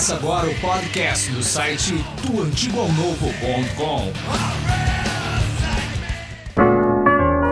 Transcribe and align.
Começa 0.00 0.14
agora 0.14 0.48
o 0.48 0.54
podcast 0.60 1.30
do 1.30 1.42
site 1.42 1.92
doantigoalnovo.com. 2.26 4.12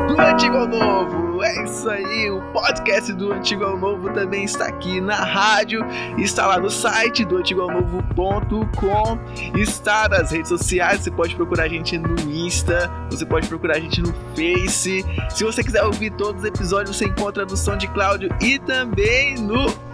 Do 0.06 0.18
Antigo 0.18 0.56
ao 0.56 0.66
Novo, 0.66 1.45
é 1.45 1.64
isso 1.64 1.90
aí, 1.90 2.30
o 2.30 2.40
podcast 2.54 3.12
do 3.12 3.34
Antigo 3.34 3.64
ao 3.64 3.76
Novo 3.76 4.09
também 4.14 4.45
está 4.45 4.64
aqui 4.64 4.98
na 4.98 5.16
rádio, 5.16 5.84
está 6.16 6.46
lá 6.46 6.59
no 6.59 6.70
site 6.70 7.23
do 7.26 7.37
antigoalnovo.com, 7.37 9.18
está 9.54 10.09
nas 10.09 10.30
redes 10.30 10.48
sociais, 10.48 11.02
você 11.02 11.10
pode 11.10 11.37
procurar 11.37 11.65
a 11.65 11.68
gente 11.68 11.98
no 11.98 12.18
Insta, 12.30 12.90
você 13.10 13.26
pode 13.26 13.46
procurar 13.46 13.76
a 13.76 13.80
gente 13.80 14.01
no 14.01 14.15
Face, 14.34 15.04
se 15.28 15.45
você 15.45 15.62
quiser 15.62 15.84
ouvir 15.84 16.12
todos 16.12 16.40
os 16.40 16.48
episódios 16.48 16.96
você 16.96 17.04
encontra 17.04 17.45
no 17.45 17.54
SoundCloud 17.54 18.30
e 18.40 18.59
também 18.60 19.34
no 19.34 19.87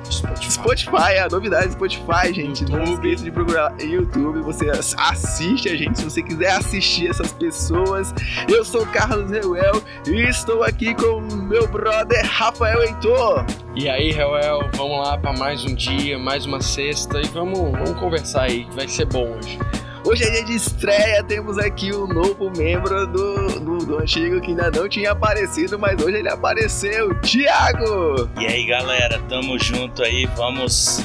Spotify. 0.65 0.95
Spotify, 0.95 1.19
a 1.19 1.29
novidade 1.29 1.67
do 1.69 1.73
Spotify, 1.73 2.33
gente. 2.33 2.65
Não 2.65 2.81
YouTube. 2.81 2.95
esqueça 2.95 3.25
de 3.25 3.31
procurar 3.31 3.75
YouTube. 3.81 4.41
Você 4.41 4.71
assiste 4.71 5.69
a 5.69 5.77
gente 5.77 5.99
se 5.99 6.05
você 6.05 6.23
quiser 6.23 6.51
assistir 6.53 7.09
essas 7.09 7.33
pessoas. 7.33 8.15
Eu 8.49 8.65
sou 8.65 8.87
Carlos 8.87 9.31
Reuel 9.31 9.83
e 10.07 10.23
estou 10.29 10.63
aqui 10.63 10.95
com 10.95 11.21
meu 11.21 11.67
brother 11.69 12.25
Rafael 12.27 12.83
Heitor. 12.83 13.45
E 13.75 13.89
aí, 13.89 14.13
Reuel, 14.13 14.71
vamos 14.75 15.07
lá 15.07 15.19
para 15.19 15.33
mais 15.33 15.65
um 15.65 15.75
dia, 15.75 16.19
mais 16.19 16.47
uma 16.47 16.61
sexta 16.61 17.21
e 17.21 17.27
vamos, 17.29 17.59
vamos 17.59 17.99
conversar 17.99 18.43
aí, 18.43 18.65
que 18.65 18.75
vai 18.75 18.89
ser 18.89 19.07
bom 19.07 19.37
hoje. 19.37 19.59
Hoje 20.07 20.23
é 20.23 20.31
dia 20.31 20.45
de 20.45 20.55
estreia, 20.55 21.25
temos 21.25 21.57
aqui 21.59 21.91
o 21.91 22.07
novo 22.07 22.51
membro 22.55 23.07
do, 23.07 23.59
do, 23.59 23.79
do 23.79 23.99
antigo 23.99 24.39
que 24.39 24.51
ainda 24.51 24.71
não 24.71 24.87
tinha 24.87 25.13
aparecido, 25.13 25.79
mas 25.79 26.01
hoje 26.01 26.19
ele 26.19 26.29
apareceu, 26.29 27.15
Thiago! 27.21 28.29
E 28.39 28.47
aí 28.47 28.67
galera, 28.67 29.19
tamo 29.31 29.59
junto 29.59 30.03
aí, 30.03 30.27
vamos 30.37 31.03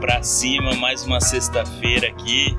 pra 0.00 0.22
cima 0.22 0.74
mais 0.74 1.04
uma 1.06 1.18
sexta-feira 1.18 2.08
aqui, 2.08 2.54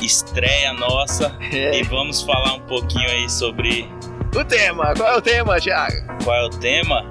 estreia 0.00 0.72
nossa 0.74 1.36
É, 1.52 1.80
e 1.80 1.82
vamos 1.82 2.22
falar 2.22 2.54
um 2.54 2.60
pouquinho 2.60 3.10
aí 3.10 3.28
sobre 3.28 3.90
o 4.32 4.44
tema, 4.44 4.94
qual 4.94 5.08
é 5.12 5.16
o 5.16 5.20
tema, 5.22 5.58
Thiago? 5.58 6.06
qual 6.22 6.36
é 6.36 6.46
o 6.46 6.50
tema? 6.50 7.04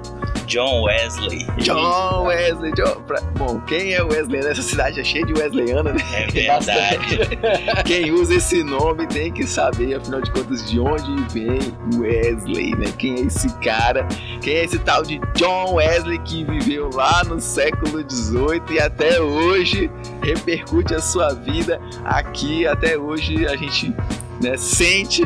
John 0.46 0.84
Wesley. 0.84 1.46
John 1.58 2.24
Wesley, 2.26 2.72
John... 2.72 3.02
pra- 3.06 3.20
Bom, 3.36 3.60
quem 3.66 3.92
é 3.94 4.02
Wesley 4.02 4.40
nessa 4.42 4.62
cidade 4.62 5.00
é 5.00 5.04
cheia 5.04 5.24
de 5.26 5.32
Wesleyana, 5.34 5.92
né? 5.92 6.00
É 6.12 6.26
verdade. 6.26 7.18
Quem 7.84 8.10
usa 8.12 8.34
esse 8.36 8.62
nome 8.62 9.06
tem 9.06 9.32
que 9.32 9.44
saber, 9.46 9.94
afinal 9.94 10.20
de 10.20 10.30
contas, 10.30 10.68
de 10.70 10.78
onde 10.80 11.14
vem 11.32 11.58
Wesley, 11.98 12.74
né? 12.76 12.86
Quem 12.98 13.14
é 13.16 13.20
esse 13.22 13.48
cara? 13.58 14.06
Quem 14.40 14.54
é 14.54 14.64
esse 14.64 14.78
tal 14.78 15.02
de 15.02 15.20
John 15.34 15.74
Wesley 15.74 16.18
que 16.20 16.44
viveu 16.44 16.90
lá 16.94 17.22
no 17.24 17.40
século 17.40 18.04
XVIII 18.10 18.62
e 18.70 18.80
até 18.80 19.20
hoje 19.20 19.90
repercute 20.22 20.94
a 20.94 21.00
sua 21.00 21.34
vida 21.34 21.80
aqui? 22.04 22.66
Até 22.66 22.96
hoje 22.96 23.46
a 23.46 23.56
gente 23.56 23.94
né, 24.42 24.56
sente 24.56 25.22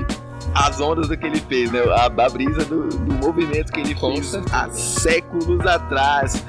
as 0.55 0.81
ondas 0.81 1.09
do 1.09 1.17
que 1.17 1.27
ele 1.27 1.41
fez, 1.41 1.71
né? 1.71 1.81
A, 1.81 2.07
a 2.07 2.29
brisa 2.29 2.65
do, 2.65 2.89
do 2.89 3.13
movimento 3.15 3.73
que 3.73 3.81
ele 3.81 3.95
Com 3.95 4.15
fez 4.15 4.27
certeza. 4.27 4.57
há 4.57 4.71
séculos 4.71 5.67
atrás. 5.67 6.43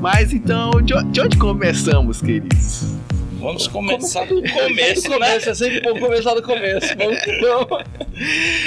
Mas 0.00 0.32
então, 0.32 0.70
de, 0.82 0.94
de 1.10 1.20
onde 1.20 1.36
começamos, 1.38 2.20
queridos? 2.20 2.98
Vamos 3.40 3.68
começar 3.68 4.24
do 4.24 4.42
começo, 4.42 5.18
né? 5.18 5.36
É 5.36 5.54
sempre 5.54 5.80
bom 5.80 5.98
começar 6.00 6.34
do 6.34 6.42
começo. 6.42 6.88
Vamos, 6.96 7.18
vamos. 7.40 7.84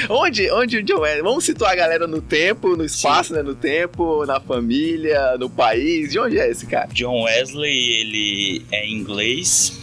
Onde, 0.09 0.49
onde 0.51 0.77
o 0.77 0.83
John 0.83 0.99
Wesley? 1.01 1.21
Vamos 1.21 1.43
situar 1.43 1.73
a 1.73 1.75
galera 1.75 2.07
no 2.07 2.21
tempo, 2.21 2.77
no 2.77 2.85
espaço, 2.85 3.33
né? 3.33 3.41
No 3.43 3.53
tempo, 3.53 4.25
na 4.25 4.39
família, 4.39 5.37
no 5.37 5.49
país. 5.49 6.11
De 6.11 6.19
onde 6.19 6.39
é 6.39 6.49
esse 6.49 6.65
cara? 6.67 6.87
John 6.93 7.23
Wesley, 7.23 7.99
ele 7.99 8.65
é 8.71 8.87
inglês. 8.87 9.77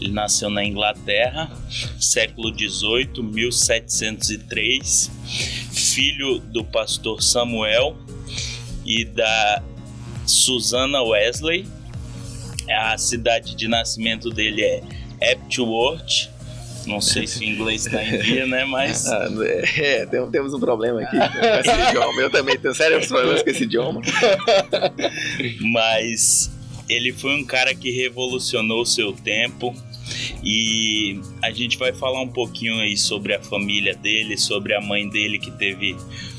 Ele 0.00 0.12
nasceu 0.12 0.48
na 0.50 0.64
Inglaterra, 0.64 1.50
século 2.00 2.52
XVIII, 2.56 3.22
1703, 3.22 5.10
filho 5.72 6.38
do 6.38 6.64
pastor 6.64 7.22
Samuel 7.22 7.96
e 8.84 9.04
da 9.04 9.62
Susana 10.26 11.02
Wesley. 11.02 11.66
A 12.68 12.96
cidade 12.98 13.54
de 13.56 13.66
nascimento 13.68 14.30
dele 14.30 14.62
é 14.62 14.82
Epworth. 15.32 16.28
Não 16.86 17.00
sei 17.00 17.26
se 17.26 17.40
o 17.40 17.44
inglês 17.44 17.84
está 17.84 18.02
em 18.02 18.18
dia, 18.22 18.46
né? 18.46 18.64
Mas 18.64 19.06
Ah, 19.10 19.28
é, 19.76 20.06
tem- 20.06 20.30
temos 20.30 20.54
um 20.54 20.60
problema 20.60 21.02
aqui 21.02 21.16
com 21.18 21.46
esse 21.46 21.88
idioma. 21.88 22.22
Eu 22.22 22.30
também 22.30 22.58
tenho 22.58 22.74
sérios 22.74 23.06
problemas 23.06 23.42
com 23.42 23.50
esse 23.50 23.64
idioma. 23.64 24.00
mas 25.60 26.50
ele 26.92 27.12
foi 27.12 27.34
um 27.36 27.44
cara 27.44 27.74
que 27.74 27.90
revolucionou 27.90 28.82
o 28.82 28.86
seu 28.86 29.12
tempo 29.12 29.74
e 30.42 31.20
a 31.42 31.50
gente 31.50 31.78
vai 31.78 31.92
falar 31.92 32.20
um 32.20 32.28
pouquinho 32.28 32.78
aí 32.80 32.96
sobre 32.96 33.34
a 33.34 33.40
família 33.42 33.94
dele, 33.94 34.36
sobre 34.36 34.74
a 34.74 34.80
mãe 34.80 35.08
dele 35.08 35.38
que 35.38 35.50
teve 35.52 35.96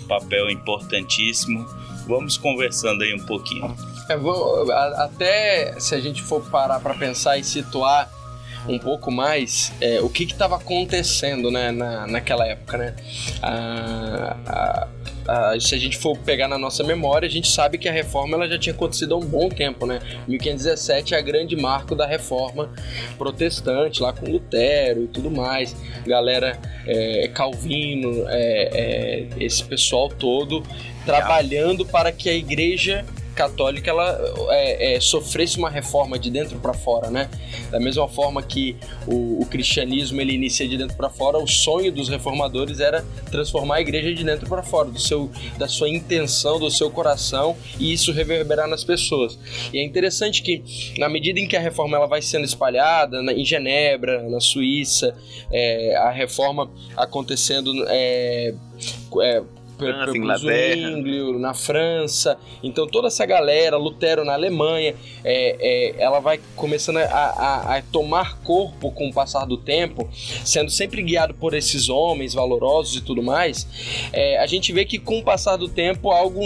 papel 0.07 0.49
importantíssimo. 0.49 1.65
Vamos 2.07 2.37
conversando 2.37 3.03
aí 3.03 3.13
um 3.13 3.25
pouquinho. 3.25 3.75
É, 4.09 4.17
vou- 4.17 4.69
até 4.71 5.79
se 5.79 5.95
a 5.95 5.99
gente 6.01 6.21
for 6.21 6.41
parar 6.49 6.79
para 6.79 6.93
pensar 6.95 7.37
e 7.37 7.43
situar 7.43 8.11
um 8.67 8.77
pouco 8.77 9.11
mais 9.11 9.71
é, 9.81 9.99
o 10.01 10.09
que 10.09 10.23
estava 10.23 10.55
acontecendo 10.55 11.49
né, 11.49 11.71
na, 11.71 12.07
naquela 12.07 12.47
época, 12.47 12.77
né? 12.77 12.95
Se 15.59 15.75
a 15.75 15.77
gente 15.77 15.97
for 15.97 16.17
pegar 16.17 16.47
na 16.47 16.57
nossa 16.57 16.83
memória, 16.83 17.27
a 17.27 17.31
gente 17.31 17.47
sabe 17.47 17.77
que 17.77 17.87
a 17.87 17.91
reforma 17.91 18.35
ela 18.35 18.47
já 18.47 18.57
tinha 18.57 18.73
acontecido 18.73 19.13
há 19.13 19.17
um 19.17 19.25
bom 19.25 19.49
tempo, 19.49 19.85
né? 19.85 19.99
1517 20.27 21.13
é 21.13 21.17
a 21.17 21.21
grande 21.21 21.55
marco 21.55 21.95
da 21.95 22.05
reforma 22.05 22.69
protestante, 23.17 24.01
lá 24.01 24.11
com 24.13 24.29
Lutero 24.29 25.03
e 25.03 25.07
tudo 25.07 25.31
mais. 25.31 25.75
Galera, 26.05 26.59
é, 26.85 27.29
Calvino, 27.33 28.25
é, 28.27 28.69
é, 28.73 29.27
esse 29.39 29.63
pessoal 29.63 30.09
todo 30.09 30.63
trabalhando 31.05 31.85
para 31.85 32.11
que 32.11 32.29
a 32.29 32.33
igreja 32.33 33.05
católica 33.35 33.89
ela 33.89 34.19
é, 34.49 34.95
é, 34.95 34.99
sofresse 34.99 35.57
uma 35.57 35.69
reforma 35.69 36.19
de 36.19 36.29
dentro 36.29 36.59
para 36.59 36.73
fora, 36.73 37.09
né? 37.09 37.29
Da 37.69 37.79
mesma 37.79 38.07
forma 38.07 38.41
que 38.43 38.75
o, 39.07 39.41
o 39.41 39.45
cristianismo 39.45 40.19
ele 40.19 40.33
inicia 40.33 40.67
de 40.67 40.77
dentro 40.77 40.95
para 40.97 41.09
fora, 41.09 41.37
o 41.37 41.47
sonho 41.47 41.91
dos 41.91 42.09
reformadores 42.09 42.79
era 42.79 43.03
transformar 43.31 43.75
a 43.75 43.81
igreja 43.81 44.13
de 44.13 44.23
dentro 44.23 44.47
para 44.47 44.61
fora, 44.63 44.89
do 44.89 44.99
seu, 44.99 45.31
da 45.57 45.67
sua 45.67 45.89
intenção, 45.89 46.59
do 46.59 46.69
seu 46.69 46.89
coração 46.91 47.55
e 47.79 47.93
isso 47.93 48.11
reverberar 48.11 48.67
nas 48.67 48.83
pessoas. 48.83 49.37
E 49.73 49.79
é 49.79 49.83
interessante 49.83 50.41
que 50.41 50.63
na 50.97 51.07
medida 51.09 51.39
em 51.39 51.47
que 51.47 51.55
a 51.55 51.59
reforma 51.61 51.97
ela 51.97 52.07
vai 52.07 52.21
sendo 52.21 52.45
espalhada 52.45 53.21
na- 53.21 53.33
em 53.33 53.45
Genebra, 53.45 54.23
na 54.29 54.39
Suíça, 54.39 55.15
é, 55.51 55.95
a 55.95 56.11
reforma 56.11 56.69
acontecendo 56.97 57.71
é, 57.87 58.53
é, 59.21 59.41
França, 59.85 60.17
Inglaterra. 60.17 60.91
Zwinglio, 60.91 61.39
na 61.39 61.53
França. 61.53 62.37
Então 62.63 62.87
toda 62.87 63.07
essa 63.07 63.25
galera, 63.25 63.77
Lutero 63.77 64.23
na 64.23 64.33
Alemanha, 64.33 64.95
é, 65.23 65.55
é, 65.59 66.01
ela 66.03 66.19
vai 66.19 66.39
começando 66.55 66.97
a, 66.97 67.03
a- 67.05 67.77
a 67.77 67.81
tomar 67.91 68.37
corpo 68.41 68.91
com 68.91 69.09
o 69.09 69.13
passar 69.13 69.45
do 69.45 69.57
tempo, 69.57 70.09
sendo 70.45 70.69
sempre 70.71 71.01
guiado 71.01 71.33
por 71.33 71.53
esses 71.53 71.89
homens 71.89 72.33
valorosos 72.33 72.95
e 72.97 73.01
tudo 73.01 73.21
mais. 73.23 73.67
É, 74.13 74.37
a 74.39 74.45
gente 74.47 74.71
vê 74.73 74.85
que 74.85 74.97
com 74.99 75.19
o 75.19 75.23
passar 75.23 75.57
do 75.57 75.67
tempo 75.67 76.11
algo 76.11 76.41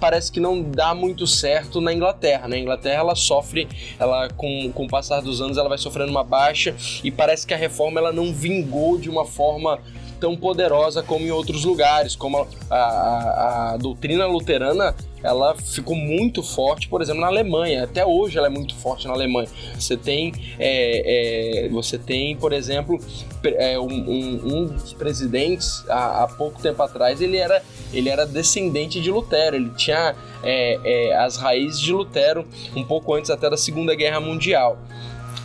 parece 0.00 0.30
que 0.30 0.40
não 0.40 0.62
dá 0.62 0.94
muito 0.94 1.26
certo 1.26 1.80
na 1.80 1.92
Inglaterra. 1.92 2.48
Na 2.48 2.58
Inglaterra 2.58 3.00
ela 3.00 3.14
sofre, 3.14 3.68
ela 3.98 4.28
com, 4.30 4.70
com 4.72 4.84
o 4.84 4.88
passar 4.88 5.20
dos 5.20 5.40
anos 5.40 5.56
ela 5.58 5.68
vai 5.68 5.78
sofrendo 5.78 6.10
uma 6.10 6.24
baixa 6.24 6.74
e 7.02 7.10
parece 7.10 7.46
que 7.46 7.54
a 7.54 7.56
reforma 7.56 8.00
ela 8.00 8.12
não 8.12 8.32
vingou 8.32 8.98
de 8.98 9.08
uma 9.10 9.24
forma 9.24 9.78
tão 10.22 10.36
poderosa 10.36 11.02
como 11.02 11.26
em 11.26 11.32
outros 11.32 11.64
lugares, 11.64 12.14
como 12.14 12.46
a, 12.70 12.76
a- 12.76 13.72
a- 13.72 13.76
doutrina 13.76 14.24
luterana 14.24 14.94
ela 15.20 15.56
ficou 15.56 15.96
muito 15.96 16.42
forte, 16.44 16.88
por 16.88 17.02
exemplo, 17.02 17.20
na 17.20 17.26
Alemanha. 17.26 17.82
Até 17.84 18.04
hoje 18.06 18.38
ela 18.38 18.46
é 18.46 18.50
muito 18.50 18.72
forte 18.76 19.06
na 19.08 19.14
Alemanha. 19.14 19.48
Você 19.78 19.96
tem, 19.96 20.32
é, 20.60 21.64
é, 21.66 21.68
você 21.70 21.98
tem, 21.98 22.36
por 22.36 22.52
exemplo, 22.52 23.00
é, 23.44 23.76
um, 23.78 23.84
um- 23.86 24.40
um 24.44 24.66
dos 24.66 24.92
presidentes 24.92 25.84
há, 25.88 26.22
há 26.22 26.28
pouco 26.28 26.60
tempo 26.62 26.80
atrás 26.82 27.20
ele 27.20 27.36
era, 27.36 27.60
ele 27.92 28.08
era 28.08 28.24
descendente 28.24 29.00
de 29.00 29.10
Lutero. 29.10 29.56
Ele 29.56 29.70
tinha 29.76 30.14
é, 30.44 30.78
é, 30.84 31.16
as 31.16 31.36
raízes 31.36 31.80
de 31.80 31.92
Lutero 31.92 32.46
um 32.76 32.84
pouco 32.84 33.12
antes 33.14 33.30
até 33.30 33.50
da 33.50 33.56
Segunda 33.56 33.94
Guerra 33.96 34.20
Mundial. 34.20 34.78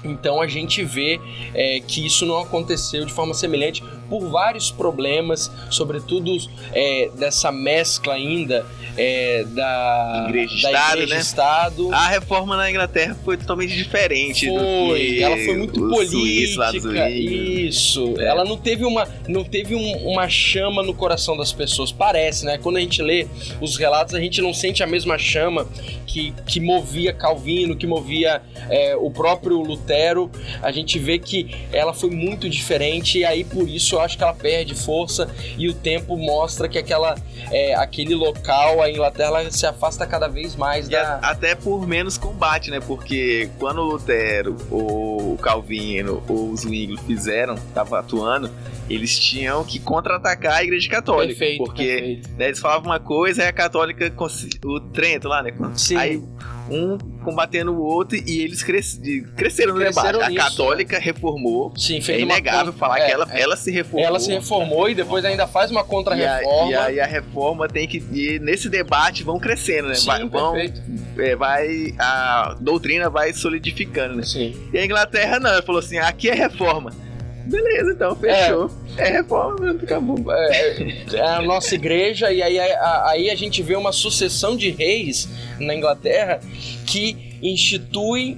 Então 0.04 0.40
a 0.40 0.48
gente 0.48 0.84
vê 0.84 1.20
é, 1.54 1.80
que 1.82 2.06
isso 2.06 2.26
não 2.26 2.40
aconteceu 2.40 3.04
de 3.06 3.12
forma 3.12 3.34
semelhante 3.34 3.84
por 4.10 4.28
vários 4.30 4.72
problemas, 4.72 5.52
sobretudo 5.70 6.36
é, 6.74 7.10
dessa 7.18 7.52
mescla 7.52 8.14
ainda 8.14 8.66
é, 8.98 9.44
da 9.50 10.26
igreja, 10.30 10.62
da 10.62 10.72
Estado, 10.72 10.94
igreja 10.94 11.16
né? 11.16 11.22
Estado. 11.22 11.94
A 11.94 12.08
reforma 12.08 12.58
na 12.58 12.70
Inglaterra 12.70 13.16
foi 13.24 13.38
totalmente 13.38 13.76
diferente 13.76 14.48
do 14.50 14.58
Foi, 14.60 15.20
ela 15.20 15.38
foi 15.38 15.58
muito 15.58 15.80
política. 15.80 16.72
Suíço. 16.72 17.08
Isso. 17.08 18.14
É. 18.20 18.26
Ela 18.28 18.44
não 18.44 18.58
teve 18.58 18.86
uma, 18.86 19.08
não 19.28 19.44
teve 19.44 19.76
um- 19.76 20.08
uma 20.10 20.28
chama 20.30 20.82
no 20.82 20.94
coração 20.94 21.38
das 21.38 21.52
pessoas. 21.54 21.92
Parece, 21.92 22.46
né? 22.46 22.58
Quando 22.58 22.78
a 22.78 22.80
gente 22.80 23.02
lê 23.02 23.28
os 23.62 23.78
relatos, 23.78 24.14
a 24.16 24.20
gente 24.20 24.42
não 24.42 24.54
sente 24.54 24.82
a 24.84 24.88
mesma 24.88 25.18
chama 25.18 25.68
que, 26.06 26.34
que 26.48 26.60
movia 26.60 27.14
Calvino, 27.14 27.76
que 27.76 27.86
movia 27.86 28.42
é, 28.70 28.96
o 28.96 29.12
próprio 29.12 29.60
Lutero. 29.62 30.32
A 30.62 30.72
gente 30.72 30.98
vê 30.98 31.20
que 31.20 31.50
ela 31.72 31.94
foi 31.94 32.10
muito 32.10 32.50
diferente 32.50 33.20
e 33.20 33.26
aí 33.26 33.44
por 33.44 33.68
isso 33.70 33.97
eu 33.98 34.02
acho 34.02 34.18
que 34.18 34.24
ela 34.24 34.34
perde 34.34 34.74
força 34.76 35.30
e 35.58 35.68
o 35.70 35.74
tempo 35.74 36.18
mostra 36.18 36.68
que 36.68 36.78
aquela, 36.78 37.16
é, 37.52 37.74
aquele 37.76 38.16
local, 38.16 38.82
a 38.82 38.90
Inglaterra, 38.90 39.50
se 39.52 39.66
afasta 39.66 40.06
cada 40.06 40.28
vez 40.28 40.56
mais 40.56 40.88
E 40.88 40.92
da. 40.92 41.20
a- 41.22 41.32
até 41.32 41.56
por 41.56 41.88
menos 41.88 42.18
combate, 42.18 42.70
né? 42.72 42.80
Porque 42.80 43.50
quando 43.60 43.80
o 43.80 43.86
Lutero, 43.86 44.56
ou 44.72 45.34
o 45.34 45.38
Calvino, 45.38 46.24
ou 46.28 46.52
os 46.52 46.62
Zwingli 46.62 46.98
fizeram, 47.06 47.56
estavam 47.56 47.98
atuando, 48.00 48.50
eles 48.90 49.18
tinham 49.20 49.64
que 49.64 49.80
contra-atacar 49.80 50.54
a 50.58 50.64
igreja 50.64 50.90
católica. 50.90 51.38
Perfeito, 51.40 51.64
porque 51.64 51.84
perfeito. 51.86 52.30
né, 52.38 52.46
eles 52.48 52.60
falavam 52.60 52.92
uma 52.92 53.00
coisa, 53.00 53.42
aí 53.44 53.50
a 53.50 53.54
católica, 53.54 54.14
o 54.66 54.80
Trento 54.80 55.28
lá, 55.28 55.44
né? 55.44 55.52
Sim. 55.76 55.96
Aí 55.98 56.24
um 56.70 56.98
combatendo 57.24 57.74
o 57.74 57.82
outro 57.82 58.18
e 58.18 58.42
eles 58.42 58.64
cres- 58.64 59.00
cresceram 59.36 59.74
no 59.74 59.80
Cresceram 59.80 60.20
debate. 60.20 60.32
nisso, 60.34 60.46
a 60.46 60.50
católica 60.50 61.00
reformou. 61.00 61.74
Sim, 61.76 61.98
É 61.98 62.02
fez 62.02 62.24
uma 62.24 62.34
inegável 62.34 62.72
con- 62.74 62.80
falar 62.80 63.00
é, 63.00 63.06
que 63.06 63.12
ela, 63.12 63.28
é. 63.32 63.42
ela 63.42 63.56
se 63.58 63.72
reformou. 63.72 64.06
Ela 64.08 64.20
se 64.20 64.32
reformou 64.32 64.90
e 64.90 64.96
depois 64.96 65.24
ainda 65.26 65.48
faz 65.48 65.72
uma 65.72 65.80
E, 65.80 65.84
a- 65.84 65.86
contra-reforma. 65.86 66.72
e 66.72 66.76
aí 66.76 67.00
a 67.00 67.06
reforma 67.06 67.68
tem 67.68 67.88
que. 67.88 67.98
E 68.12 68.40
nesse 68.40 68.70
debate 68.70 69.24
vão 69.24 69.40
crescendo, 69.40 69.88
né? 69.90 69.96
Sim, 69.96 70.06
vai, 70.08 70.28
vão, 70.28 70.56
é, 71.18 71.36
vai. 71.36 71.94
A 72.00 72.56
doutrina 72.60 73.10
vai 73.10 73.34
solidificando, 73.34 74.16
né? 74.16 74.24
Sim. 74.24 74.56
E 74.74 74.78
a 74.78 74.86
Inglaterra 74.86 75.40
não, 75.40 75.50
ela 75.52 75.62
falou 75.64 75.80
assim: 75.80 75.98
aqui 75.98 76.30
é 76.30 76.34
reforma. 76.34 76.92
Beleza, 77.48 77.92
então, 77.92 78.16
fechou. 78.16 78.70
É, 78.98 79.10
reforma, 79.10 79.56
pronto, 79.56 79.86
acabou. 79.86 80.32
É, 80.32 80.96
é 81.14 81.22
a 81.22 81.42
nossa 81.42 81.76
igreja, 81.76 82.32
e 82.32 82.42
aí 82.42 82.60
a, 82.60 83.10
aí 83.10 83.30
a 83.30 83.36
gente 83.36 83.62
vê 83.62 83.76
uma 83.76 83.92
sucessão 83.92 84.56
de 84.56 84.70
reis 84.70 85.30
na 85.60 85.74
Inglaterra 85.74 86.40
que 86.86 87.38
instituem 87.42 88.38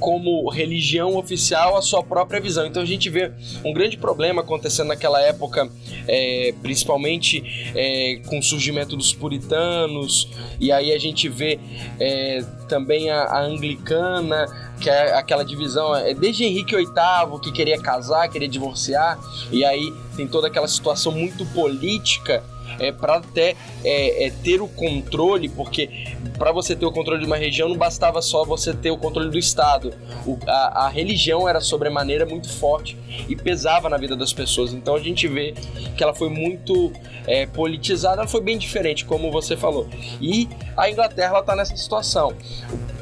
como 0.00 0.48
religião 0.48 1.16
oficial 1.16 1.76
a 1.76 1.82
sua 1.82 2.02
própria 2.02 2.40
visão. 2.40 2.66
Então 2.66 2.82
a 2.82 2.86
gente 2.86 3.08
vê 3.10 3.30
um 3.64 3.72
grande 3.72 3.98
problema 3.98 4.40
acontecendo 4.40 4.88
naquela 4.88 5.20
época, 5.20 5.70
é, 6.08 6.54
principalmente 6.62 7.44
é, 7.76 8.20
com 8.26 8.38
o 8.38 8.42
surgimento 8.42 8.96
dos 8.96 9.12
puritanos, 9.12 10.28
e 10.58 10.72
aí 10.72 10.92
a 10.92 10.98
gente 10.98 11.28
vê 11.28 11.60
é, 12.00 12.42
também 12.66 13.10
a, 13.10 13.24
a 13.24 13.42
anglicana, 13.42 14.46
que 14.80 14.88
é 14.88 15.14
aquela 15.14 15.44
divisão, 15.44 15.94
é, 15.94 16.14
desde 16.14 16.44
Henrique 16.44 16.74
VIII, 16.74 17.38
que 17.42 17.52
queria 17.52 17.80
casar, 17.80 18.28
queria 18.28 18.48
divorciar, 18.48 19.18
e 19.52 19.64
aí 19.64 19.92
tem 20.16 20.26
toda 20.26 20.46
aquela 20.46 20.66
situação 20.68 21.12
muito 21.12 21.44
política 21.46 22.42
é, 22.78 22.90
para 22.92 23.16
até 23.16 23.56
é, 23.84 24.26
é, 24.26 24.30
ter 24.30 24.62
o 24.62 24.68
controle, 24.68 25.48
porque 25.48 26.14
para 26.38 26.50
você 26.52 26.74
ter 26.74 26.86
o 26.86 26.92
controle 26.92 27.20
de 27.20 27.26
uma 27.26 27.36
região 27.36 27.68
não 27.68 27.76
bastava 27.76 28.22
só 28.22 28.44
você 28.44 28.72
ter 28.72 28.90
o 28.90 28.96
controle 28.96 29.28
do 29.28 29.38
Estado. 29.38 29.92
O- 30.24 30.38
a, 30.46 30.86
a 30.86 30.88
religião 30.88 31.46
era 31.48 31.60
sobremaneira 31.60 32.24
muito 32.24 32.48
forte 32.48 32.96
e 33.28 33.36
pesava 33.36 33.88
na 33.90 33.98
vida 33.98 34.16
das 34.16 34.32
pessoas. 34.32 34.72
Então 34.72 34.94
a 34.94 35.00
gente 35.00 35.28
vê 35.28 35.52
que 35.96 36.02
ela 36.02 36.14
foi 36.14 36.30
muito 36.30 36.90
é, 37.26 37.44
politizada, 37.44 38.22
ela 38.22 38.28
foi 38.30 38.40
bem 38.40 38.56
diferente, 38.56 39.04
como 39.04 39.30
você 39.30 39.56
falou. 39.56 39.86
E 40.20 40.48
a 40.76 40.88
Inglaterra 40.88 41.34
ela 41.34 41.42
tá 41.42 41.54
nessa 41.54 41.76
situação. 41.76 42.32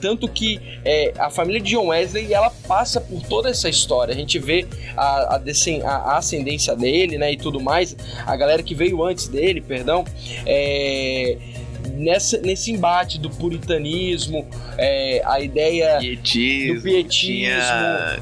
Tanto 0.01 0.29
que 0.29 0.61
é, 0.85 1.13
a 1.19 1.31
família 1.31 1.61
de 1.61 1.71
John 1.71 1.89
Wesley 1.89 2.33
ela 2.33 2.51
passa 2.67 3.01
por 3.01 3.23
toda 3.23 3.49
essa 3.51 3.69
história. 3.69 4.13
A 4.13 4.17
gente 4.17 4.39
vê 4.39 4.67
a, 4.97 5.37
a, 5.37 5.41
a- 5.85 6.17
ascendência 6.19 6.75
dele, 6.77 7.19
né, 7.19 7.33
e 7.33 7.37
tudo 7.37 7.61
mais. 7.61 7.97
A 8.27 8.37
galera 8.37 8.63
que 8.63 8.75
veio 8.75 9.03
antes 9.05 9.29
dele, 9.29 9.61
perdão, 9.61 10.05
é, 10.47 11.37
nessa, 11.95 12.39
nesse 12.39 12.71
embate 12.71 13.19
do 13.19 13.29
puritanismo, 13.31 14.47
é, 14.77 15.23
a 15.25 15.41
ideia 15.41 15.99
Pietismo. 15.99 16.75
do 16.77 16.83
pietismo. 16.83 17.35
Tinha... 17.35 18.19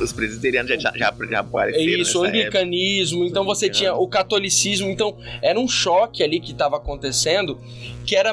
Os 0.00 0.12
presbiterianos 0.12 0.70
já, 0.70 0.76
já, 0.76 0.92
já, 0.96 1.12
já 1.28 1.36
É 1.36 1.40
apareceram. 1.40 1.84
isso, 2.00 2.20
o 2.20 2.24
época. 2.24 2.38
anglicanismo, 2.38 3.24
então 3.24 3.44
você 3.44 3.68
tinha 3.68 3.92
o 3.92 4.06
catolicismo, 4.06 4.88
então 4.88 5.16
era 5.42 5.58
um 5.58 5.66
choque 5.66 6.22
ali 6.22 6.38
que 6.38 6.52
estava 6.52 6.76
acontecendo, 6.76 7.58
que 8.06 8.14
era 8.14 8.32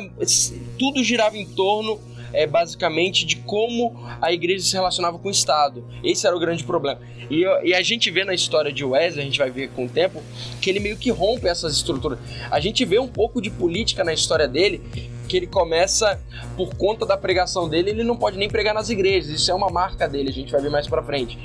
tudo 0.77 1.03
girava 1.03 1.35
em 1.35 1.47
torno 1.47 1.99
é, 2.37 2.45
basicamente 2.45 3.25
de 3.25 3.37
como 3.37 3.99
a 4.21 4.31
igreja 4.31 4.63
se 4.63 4.73
relacionava 4.73 5.17
com 5.17 5.27
o 5.27 5.31
Estado. 5.31 5.83
Esse 6.03 6.27
era 6.27 6.35
o 6.35 6.39
grande 6.39 6.63
problema. 6.63 7.01
E, 7.31 7.43
e 7.63 7.73
a 7.73 7.81
gente 7.81 8.11
vê 8.11 8.23
na 8.23 8.33
história 8.33 8.71
de 8.71 8.85
Wesley, 8.85 9.23
a 9.23 9.25
gente 9.25 9.39
vai 9.39 9.49
ver 9.49 9.71
com 9.71 9.85
o 9.85 9.89
tempo, 9.89 10.21
que 10.61 10.69
ele 10.69 10.79
meio 10.79 10.97
que 10.97 11.09
rompe 11.09 11.47
essas 11.47 11.73
estruturas. 11.75 12.19
A 12.51 12.59
gente 12.59 12.85
vê 12.85 12.99
um 12.99 13.07
pouco 13.07 13.41
de 13.41 13.49
política 13.49 14.03
na 14.03 14.13
história 14.13 14.47
dele, 14.47 14.83
que 15.27 15.35
ele 15.35 15.47
começa, 15.47 16.21
por 16.55 16.75
conta 16.75 17.07
da 17.07 17.17
pregação 17.17 17.67
dele, 17.67 17.89
ele 17.89 18.03
não 18.03 18.15
pode 18.15 18.37
nem 18.37 18.47
pregar 18.47 18.73
nas 18.73 18.89
igrejas. 18.89 19.31
Isso 19.31 19.49
é 19.49 19.53
uma 19.55 19.69
marca 19.69 20.07
dele, 20.07 20.29
a 20.29 20.33
gente 20.33 20.51
vai 20.51 20.61
ver 20.61 20.69
mais 20.69 20.87
pra 20.87 21.01
frente. 21.01 21.37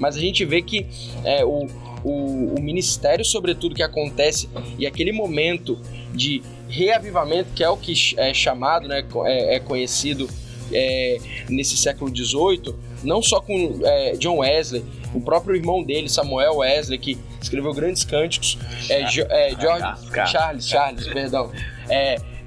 Mas 0.00 0.16
a 0.16 0.20
gente 0.20 0.44
vê 0.44 0.62
que 0.62 0.86
é, 1.24 1.44
o, 1.44 1.66
o, 2.04 2.54
o 2.58 2.62
ministério, 2.62 3.24
sobretudo, 3.24 3.74
que 3.74 3.82
acontece 3.82 4.48
e 4.78 4.86
aquele 4.86 5.12
momento 5.12 5.78
de 6.14 6.42
reavivamento, 6.68 7.50
que 7.54 7.62
é 7.64 7.68
o 7.68 7.76
que 7.76 7.94
é 8.16 8.32
chamado, 8.32 8.86
né, 8.88 9.04
é, 9.26 9.56
é 9.56 9.60
conhecido 9.60 10.28
é, 10.72 11.18
nesse 11.48 11.76
século 11.76 12.14
XVIII, 12.14 12.74
não 13.02 13.20
só 13.22 13.40
com 13.40 13.80
é, 13.82 14.12
John 14.16 14.38
Wesley, 14.38 14.84
o 15.12 15.20
próprio 15.20 15.56
irmão 15.56 15.82
dele, 15.82 16.08
Samuel 16.08 16.58
Wesley, 16.58 16.96
que 16.98 17.18
escreveu 17.42 17.72
grandes 17.74 18.04
cânticos, 18.04 18.56
é, 18.88 19.02
Jo- 19.06 19.26
é, 19.28 19.50
George. 19.60 19.84
Charles, 20.30 20.68
Charles, 20.68 21.06
perdão, 21.08 21.50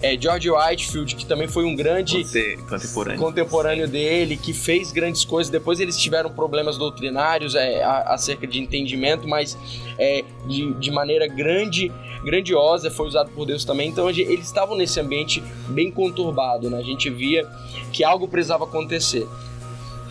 é, 0.03 0.19
George 0.19 0.51
Whitefield, 0.51 1.15
que 1.15 1.25
também 1.25 1.47
foi 1.47 1.63
um 1.63 1.73
grande 1.73 2.25
Você, 2.25 2.57
contemporâneo. 2.69 3.19
contemporâneo 3.19 3.87
dele, 3.87 4.35
que 4.35 4.53
fez 4.53 4.91
grandes 4.91 5.23
coisas. 5.23 5.49
Depois 5.49 5.79
eles 5.79 5.97
tiveram 5.97 6.29
problemas 6.29 6.77
doutrinários 6.77 7.55
é, 7.55 7.81
acerca 7.83 8.45
de 8.45 8.59
entendimento, 8.59 9.25
mas 9.25 9.57
é, 9.97 10.25
de, 10.45 10.73
de 10.73 10.91
maneira 10.91 11.25
grande, 11.25 11.89
grandiosa, 12.21 12.91
foi 12.91 13.07
usado 13.07 13.31
por 13.31 13.45
Deus 13.45 13.63
também. 13.63 13.87
Então 13.87 14.09
eles 14.09 14.45
estavam 14.45 14.75
nesse 14.75 14.99
ambiente 14.99 15.41
bem 15.69 15.89
conturbado, 15.89 16.69
né? 16.69 16.79
A 16.79 16.83
gente 16.83 17.09
via 17.09 17.47
que 17.93 18.03
algo 18.03 18.27
precisava 18.27 18.65
acontecer. 18.65 19.25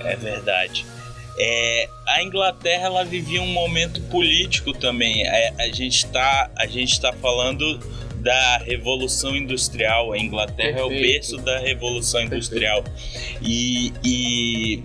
É 0.00 0.16
verdade. 0.16 0.86
É, 1.38 1.88
a 2.08 2.22
Inglaterra 2.22 2.86
ela 2.86 3.04
vivia 3.04 3.42
um 3.42 3.46
momento 3.52 4.00
político 4.02 4.72
também. 4.72 5.26
É, 5.26 5.54
a 5.58 5.66
gente 5.66 6.06
está 6.06 6.50
a 6.56 6.66
gente 6.66 6.98
tá 6.98 7.12
falando 7.12 7.78
da 8.22 8.58
Revolução 8.58 9.36
Industrial. 9.36 10.12
A 10.12 10.18
Inglaterra 10.18 10.80
é 10.80 10.82
o 10.82 10.88
Perfeito. 10.88 11.12
berço 11.12 11.36
da 11.38 11.58
Revolução 11.58 12.22
Industrial. 12.22 12.84
E, 13.42 13.92
e 14.04 14.82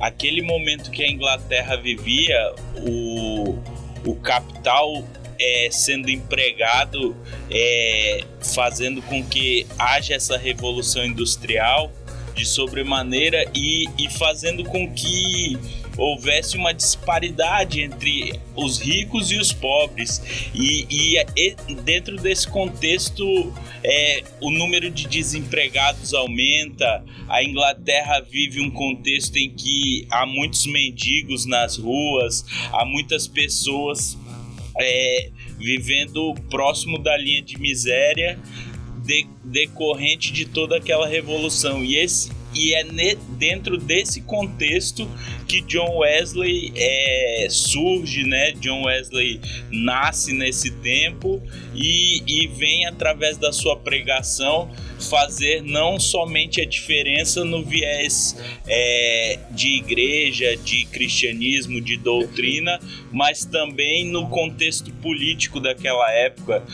aquele 0.00 0.42
momento 0.42 0.90
que 0.90 1.02
a 1.04 1.08
Inglaterra 1.08 1.76
vivia, 1.76 2.54
o, 2.86 3.58
o 4.04 4.14
capital 4.16 5.04
é, 5.38 5.68
sendo 5.70 6.10
empregado, 6.10 7.16
é, 7.50 8.20
fazendo 8.40 9.02
com 9.02 9.22
que 9.22 9.66
haja 9.78 10.14
essa 10.14 10.36
revolução 10.36 11.04
industrial 11.04 11.92
de 12.34 12.46
sobremaneira 12.46 13.44
e, 13.54 13.86
e 13.98 14.10
fazendo 14.10 14.64
com 14.64 14.92
que 14.92 15.58
houvesse 15.98 16.56
uma 16.56 16.72
disparidade 16.72 17.82
entre 17.82 18.32
os 18.56 18.78
ricos 18.78 19.30
e 19.30 19.36
os 19.36 19.52
pobres 19.52 20.22
e, 20.54 20.86
e- 20.88 21.16
e 21.36 21.74
dentro 21.74 22.16
desse 22.16 22.46
contexto 22.48 23.52
é, 23.84 24.22
o 24.40 24.50
número 24.50 24.90
de 24.90 25.06
desempregados 25.08 26.14
aumenta 26.14 27.04
a 27.28 27.42
Inglaterra 27.42 28.20
vive 28.20 28.60
um 28.60 28.70
contexto 28.70 29.36
em 29.36 29.50
que 29.50 30.06
há 30.10 30.24
muitos 30.24 30.66
mendigos 30.66 31.44
nas 31.46 31.76
ruas 31.76 32.44
há 32.72 32.84
muitas 32.84 33.26
pessoas 33.26 34.16
é, 34.80 35.30
vivendo 35.58 36.34
próximo 36.48 36.98
da 36.98 37.16
linha 37.16 37.42
de 37.42 37.58
miséria 37.58 38.38
de- 39.04 39.26
decorrente 39.44 40.32
de 40.32 40.44
toda 40.44 40.76
aquela 40.76 41.06
revolução. 41.08 41.82
E, 41.84 41.96
esse, 41.96 42.30
e 42.54 42.74
é 42.74 42.84
ne- 42.84 43.16
dentro 43.38 43.76
desse 43.78 44.20
contexto 44.22 45.08
que 45.46 45.60
John 45.62 45.98
Wesley 45.98 46.72
é, 46.76 47.46
surge, 47.48 48.24
né? 48.24 48.52
John 48.52 48.84
Wesley 48.84 49.40
nasce 49.70 50.32
nesse 50.32 50.70
tempo 50.70 51.42
e, 51.74 52.22
e 52.26 52.46
vem 52.48 52.86
através 52.86 53.38
da 53.38 53.52
sua 53.52 53.76
pregação 53.76 54.70
fazer 54.98 55.62
não 55.62 55.98
somente 55.98 56.60
a 56.60 56.64
diferença 56.64 57.44
no 57.44 57.64
viés 57.64 58.36
é, 58.66 59.38
de 59.50 59.76
igreja, 59.76 60.56
de 60.56 60.84
cristianismo, 60.86 61.80
de 61.80 61.96
doutrina, 61.96 62.80
mas 63.12 63.44
também 63.44 64.04
no 64.04 64.28
contexto 64.28 64.90
político 64.94 65.60
daquela 65.60 66.10
época. 66.12 66.64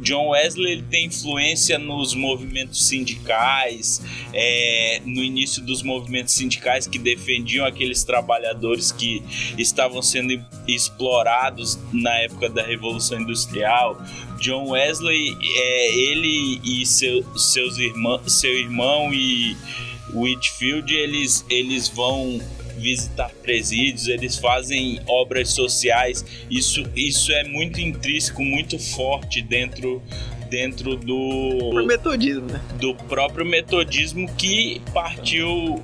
John 0.00 0.28
Wesley 0.28 0.82
tem 0.82 1.06
influência 1.06 1.78
nos 1.78 2.14
movimentos 2.14 2.86
sindicais, 2.86 4.02
é, 4.32 5.02
no 5.04 5.22
início 5.22 5.62
dos 5.62 5.82
movimentos 5.82 6.13
sindicais 6.22 6.86
que 6.86 6.98
defendiam 6.98 7.66
aqueles 7.66 8.04
trabalhadores 8.04 8.92
que 8.92 9.22
estavam 9.58 10.02
sendo 10.02 10.42
explorados 10.66 11.78
na 11.92 12.14
época 12.18 12.48
da 12.48 12.62
Revolução 12.62 13.20
Industrial. 13.20 14.00
John 14.40 14.70
Wesley, 14.70 15.36
é, 15.56 15.94
ele 15.94 16.60
e 16.64 16.84
seu, 16.86 17.24
seus 17.38 17.78
irmãos, 17.78 18.32
seu 18.32 18.52
irmão 18.52 19.12
e 19.12 19.56
Whitfield, 20.12 20.94
eles, 20.94 21.44
eles 21.48 21.88
vão 21.88 22.40
visitar 22.76 23.30
presídios, 23.42 24.08
eles 24.08 24.36
fazem 24.36 25.00
obras 25.06 25.50
sociais. 25.50 26.24
Isso, 26.50 26.84
isso 26.94 27.32
é 27.32 27.44
muito 27.44 27.80
intrínseco, 27.80 28.44
muito 28.44 28.78
forte 28.78 29.40
dentro 29.40 30.02
dentro 30.50 30.94
do 30.94 31.84
metodismo, 31.84 32.46
né? 32.46 32.60
do 32.78 32.94
próprio 32.94 33.44
metodismo 33.44 34.30
que 34.36 34.80
partiu 34.92 35.82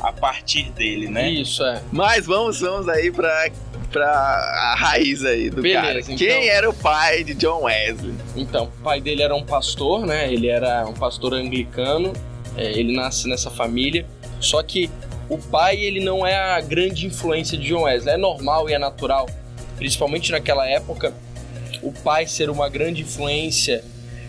a 0.00 0.12
partir 0.12 0.70
dele, 0.72 1.08
né? 1.08 1.28
Isso, 1.30 1.64
é. 1.64 1.82
Mas 1.92 2.26
vamos, 2.26 2.60
vamos 2.60 2.88
aí 2.88 3.10
pra, 3.10 3.50
pra 3.90 4.06
a 4.08 4.74
raiz 4.78 5.24
aí 5.24 5.50
do 5.50 5.62
Beleza, 5.62 5.82
cara. 5.82 6.00
então. 6.00 6.16
Quem 6.16 6.48
era 6.48 6.68
o 6.68 6.74
pai 6.74 7.24
de 7.24 7.34
John 7.34 7.62
Wesley? 7.64 8.14
Então, 8.36 8.64
o 8.64 8.82
pai 8.82 9.00
dele 9.00 9.22
era 9.22 9.34
um 9.34 9.44
pastor, 9.44 10.06
né? 10.06 10.32
Ele 10.32 10.48
era 10.48 10.86
um 10.86 10.92
pastor 10.94 11.34
anglicano. 11.34 12.12
é, 12.56 12.72
ele 12.72 12.94
nasce 12.94 13.28
nessa 13.28 13.50
família. 13.50 14.06
Só 14.40 14.62
que 14.62 14.90
o 15.28 15.38
pai, 15.38 15.76
ele 15.76 16.00
não 16.00 16.26
é 16.26 16.36
a 16.36 16.60
grande 16.60 17.06
influência 17.06 17.56
de 17.58 17.68
John 17.68 17.82
Wesley. 17.82 18.14
É 18.14 18.16
normal 18.16 18.68
e 18.70 18.74
é 18.74 18.78
natural, 18.78 19.28
principalmente 19.76 20.30
naquela 20.30 20.66
época, 20.68 21.12
o 21.82 21.92
pai 21.92 22.26
ser 22.26 22.48
uma 22.50 22.68
grande 22.68 23.02
influência 23.02 23.82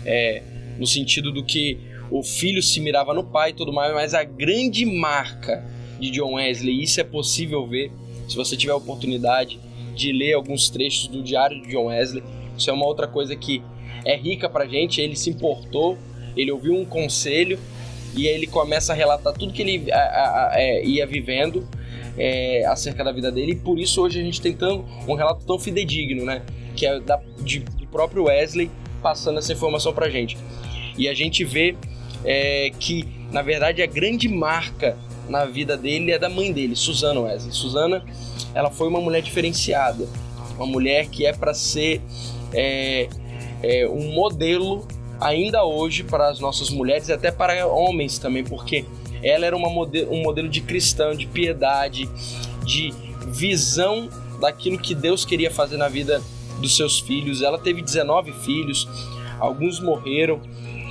é, 0.04 0.42
no 0.78 0.86
sentido 0.86 1.30
do 1.32 1.44
que 1.44 1.78
o 2.10 2.22
filho 2.22 2.62
se 2.62 2.80
mirava 2.80 3.12
no 3.14 3.22
pai 3.24 3.50
e 3.50 3.52
tudo 3.54 3.72
mais, 3.72 3.92
mas 3.92 4.14
a 4.14 4.24
grande 4.24 4.84
marca 4.86 5.64
de 6.00 6.10
John 6.10 6.34
Wesley, 6.34 6.82
isso 6.82 7.00
é 7.00 7.04
possível 7.04 7.66
ver 7.66 7.90
se 8.28 8.36
você 8.36 8.56
tiver 8.56 8.72
a 8.72 8.76
oportunidade 8.76 9.58
de 9.94 10.12
ler 10.12 10.34
alguns 10.34 10.70
trechos 10.70 11.08
do 11.08 11.22
diário 11.22 11.60
de 11.62 11.68
John 11.70 11.86
Wesley. 11.86 12.22
Isso 12.56 12.70
é 12.70 12.72
uma 12.72 12.86
outra 12.86 13.06
coisa 13.06 13.34
que 13.34 13.62
é 14.04 14.16
rica 14.16 14.48
pra 14.48 14.66
gente. 14.66 15.00
Ele 15.00 15.16
se 15.16 15.28
importou, 15.30 15.98
ele 16.36 16.50
ouviu 16.52 16.74
um 16.74 16.84
conselho 16.84 17.58
e 18.16 18.28
aí 18.28 18.34
ele 18.34 18.46
começa 18.46 18.92
a 18.92 18.96
relatar 18.96 19.32
tudo 19.34 19.52
que 19.52 19.60
ele 19.62 19.90
a- 19.90 19.96
a- 19.96 20.50
a- 20.54 20.60
é, 20.60 20.84
ia 20.84 21.06
vivendo 21.06 21.66
é, 22.16 22.64
acerca 22.66 23.02
da 23.04 23.12
vida 23.12 23.30
dele. 23.30 23.52
E 23.52 23.56
por 23.56 23.78
isso 23.78 24.00
hoje 24.02 24.20
a 24.20 24.22
gente 24.22 24.40
tem 24.40 24.56
um 25.06 25.14
relato 25.14 25.44
tão 25.44 25.58
fidedigno, 25.58 26.24
né? 26.24 26.42
Que 26.74 26.86
é 26.86 26.98
da, 27.00 27.20
de- 27.42 27.60
do 27.60 27.86
próprio 27.88 28.24
Wesley 28.24 28.70
passando 29.02 29.38
essa 29.38 29.52
informação 29.52 29.92
pra 29.92 30.08
gente. 30.08 30.36
E 30.96 31.08
a 31.08 31.14
gente 31.14 31.44
vê 31.44 31.76
é, 32.24 32.70
que, 32.78 33.06
na 33.32 33.42
verdade, 33.42 33.82
a 33.82 33.86
grande 33.86 34.28
marca 34.28 34.96
na 35.28 35.44
vida 35.44 35.76
dele 35.76 36.12
é 36.12 36.18
da 36.18 36.28
mãe 36.28 36.52
dele, 36.52 36.74
Susana 36.74 37.20
Wesley. 37.20 37.52
Susana, 37.52 38.02
ela 38.54 38.70
foi 38.70 38.88
uma 38.88 39.00
mulher 39.00 39.22
diferenciada, 39.22 40.08
uma 40.56 40.66
mulher 40.66 41.08
que 41.08 41.26
é 41.26 41.32
para 41.32 41.52
ser 41.54 42.00
é, 42.52 43.08
é, 43.62 43.88
um 43.88 44.12
modelo 44.12 44.86
ainda 45.20 45.64
hoje 45.64 46.04
para 46.04 46.28
as 46.28 46.40
nossas 46.40 46.70
mulheres 46.70 47.08
e 47.08 47.12
até 47.12 47.30
para 47.30 47.66
homens 47.66 48.18
também, 48.18 48.44
porque 48.44 48.84
ela 49.22 49.44
era 49.44 49.56
uma 49.56 49.68
mode 49.68 50.04
um 50.04 50.22
modelo 50.22 50.48
de 50.48 50.60
cristão, 50.60 51.14
de 51.14 51.26
piedade, 51.26 52.08
de 52.64 52.92
visão 53.26 54.08
daquilo 54.40 54.78
que 54.78 54.94
Deus 54.94 55.24
queria 55.24 55.50
fazer 55.50 55.76
na 55.76 55.88
vida 55.88 56.22
dos 56.60 56.76
seus 56.76 57.00
filhos. 57.00 57.42
Ela 57.42 57.58
teve 57.58 57.82
19 57.82 58.32
filhos, 58.32 58.88
alguns 59.40 59.80
morreram, 59.80 60.40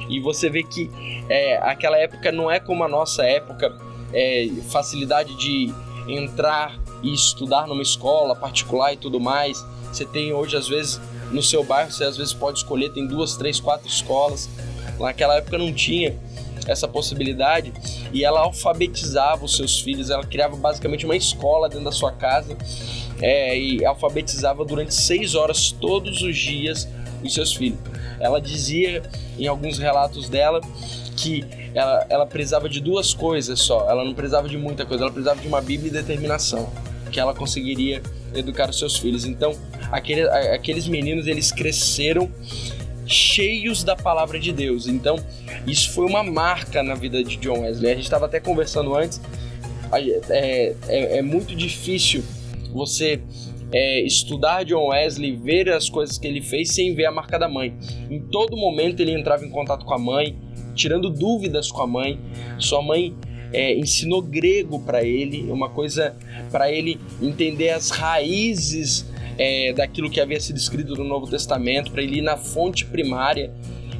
e 0.10 0.20
você 0.20 0.50
vê 0.50 0.64
que 0.64 0.90
é, 1.30 1.58
aquela 1.58 1.98
época 1.98 2.32
não 2.32 2.50
é 2.50 2.60
como 2.60 2.84
a 2.84 2.88
nossa 2.88 3.24
época, 3.24 3.76
é, 4.14 4.48
facilidade 4.70 5.36
de 5.36 5.74
entrar 6.08 6.80
e 7.04 7.14
estudar 7.14 7.68
numa 7.68 7.82
escola 7.82 8.36
particular 8.36 8.94
e 8.94 8.98
tudo 8.98 9.20
mais. 9.20 9.64
Você 9.92 10.06
tem 10.06 10.34
hoje, 10.34 10.56
às 10.56 10.68
vezes, 10.68 11.00
no 11.32 11.44
seu 11.44 11.64
bairro, 11.64 11.92
você 11.92 12.04
às 12.04 12.18
vezes 12.18 12.34
pode 12.34 12.60
escolher, 12.60 12.92
tem 12.92 13.06
duas, 13.06 13.36
três, 13.36 13.60
quatro 13.60 13.88
escolas. 13.88 14.50
Naquela 15.00 15.36
época 15.36 15.58
não 15.58 15.72
tinha 15.74 16.18
essa 16.68 16.88
possibilidade 16.88 17.72
e 18.12 18.26
ela 18.26 18.42
alfabetizava 18.42 19.46
os 19.46 19.56
seus 19.56 19.80
filhos, 19.80 20.10
ela 20.10 20.26
criava 20.26 20.56
basicamente 20.56 21.06
uma 21.06 21.16
escola 21.16 21.70
dentro 21.70 21.86
da 21.86 21.92
sua 21.92 22.12
casa 22.12 22.58
é, 23.22 23.58
e 23.58 23.86
alfabetizava 23.86 24.66
durante 24.66 24.94
seis 24.94 25.34
horas 25.34 25.72
todos 25.72 26.22
os 26.22 26.38
dias 26.38 26.88
os 27.24 27.34
seus 27.34 27.54
filhos. 27.54 27.80
Ela 28.20 28.40
dizia 28.40 29.04
em 29.38 29.48
alguns 29.48 29.78
relatos 29.78 30.30
dela 30.30 30.62
que 31.16 31.44
ela, 31.74 32.06
ela 32.10 32.26
precisava 32.26 32.70
de 32.70 32.80
duas 32.80 33.14
coisas 33.14 33.60
só, 33.60 33.90
ela 33.90 34.04
não 34.04 34.14
precisava 34.14 34.48
de 34.48 34.58
muita 34.58 34.86
coisa, 34.86 35.04
ela 35.04 35.12
precisava 35.12 35.42
de 35.42 35.48
uma 35.48 35.62
Bíblia 35.62 35.90
e 35.90 35.94
determinação, 35.94 36.70
que 37.12 37.20
ela 37.20 37.34
conseguiria 37.34 38.02
educar 38.34 38.70
os 38.70 38.78
seus 38.78 38.98
filhos. 38.98 39.26
Então, 39.26 39.56
aquele, 39.92 40.22
aqueles 40.30 40.88
meninos 40.88 41.28
eles 41.28 41.52
cresceram 41.52 42.32
cheios 43.06 43.84
da 43.84 43.96
palavra 43.96 44.40
de 44.40 44.52
Deus. 44.52 44.88
Então, 44.88 45.18
isso 45.66 45.92
foi 45.92 46.06
uma 46.06 46.24
marca 46.24 46.84
na 46.84 46.94
vida 46.94 47.24
de 47.24 47.38
John 47.38 47.62
Wesley. 47.62 47.92
A 47.92 47.96
gente 47.96 48.04
estava 48.04 48.26
até 48.26 48.40
conversando 48.40 48.96
antes. 48.96 49.22
É, 50.30 50.76
é, 50.88 51.18
é 51.18 51.22
muito 51.22 51.56
difícil 51.56 52.24
você 52.74 53.22
é, 53.72 54.02
estudar 54.02 54.64
John 54.64 54.88
Wesley, 54.88 55.36
ver 55.36 55.70
as 55.70 55.90
coisas 55.90 56.18
que 56.18 56.28
ele 56.28 56.42
fez 56.42 56.74
sem 56.74 56.94
ver 56.96 57.06
a 57.06 57.12
marca 57.12 57.38
da 57.38 57.48
mãe. 57.48 57.76
Em 58.10 58.20
todo 58.20 58.56
momento 58.56 59.02
ele 59.02 59.12
entrava 59.12 59.46
em 59.46 59.50
contato 59.50 59.86
com 59.86 59.94
a 59.94 60.00
mãe, 60.00 60.38
tirando 60.74 61.10
dúvidas 61.10 61.72
com 61.72 61.82
a 61.82 61.88
mãe. 61.88 62.20
Sua 62.58 62.82
mãe 62.82 63.16
é, 63.52 63.78
ensinou 63.78 64.22
grego 64.22 64.80
para 64.80 65.04
ele, 65.04 65.52
uma 65.52 65.70
coisa 65.70 66.16
para 66.52 66.72
ele 66.72 67.00
entender 67.22 67.70
as 67.70 67.90
raízes 67.90 69.06
é, 69.38 69.74
daquilo 69.74 70.10
que 70.10 70.20
havia 70.20 70.40
sido 70.40 70.58
escrito 70.58 70.96
no 70.96 71.04
Novo 71.04 71.28
Testamento, 71.28 71.92
para 71.92 72.02
ele 72.02 72.20
ir 72.20 72.22
na 72.22 72.38
fonte 72.38 72.86
primária. 72.86 73.52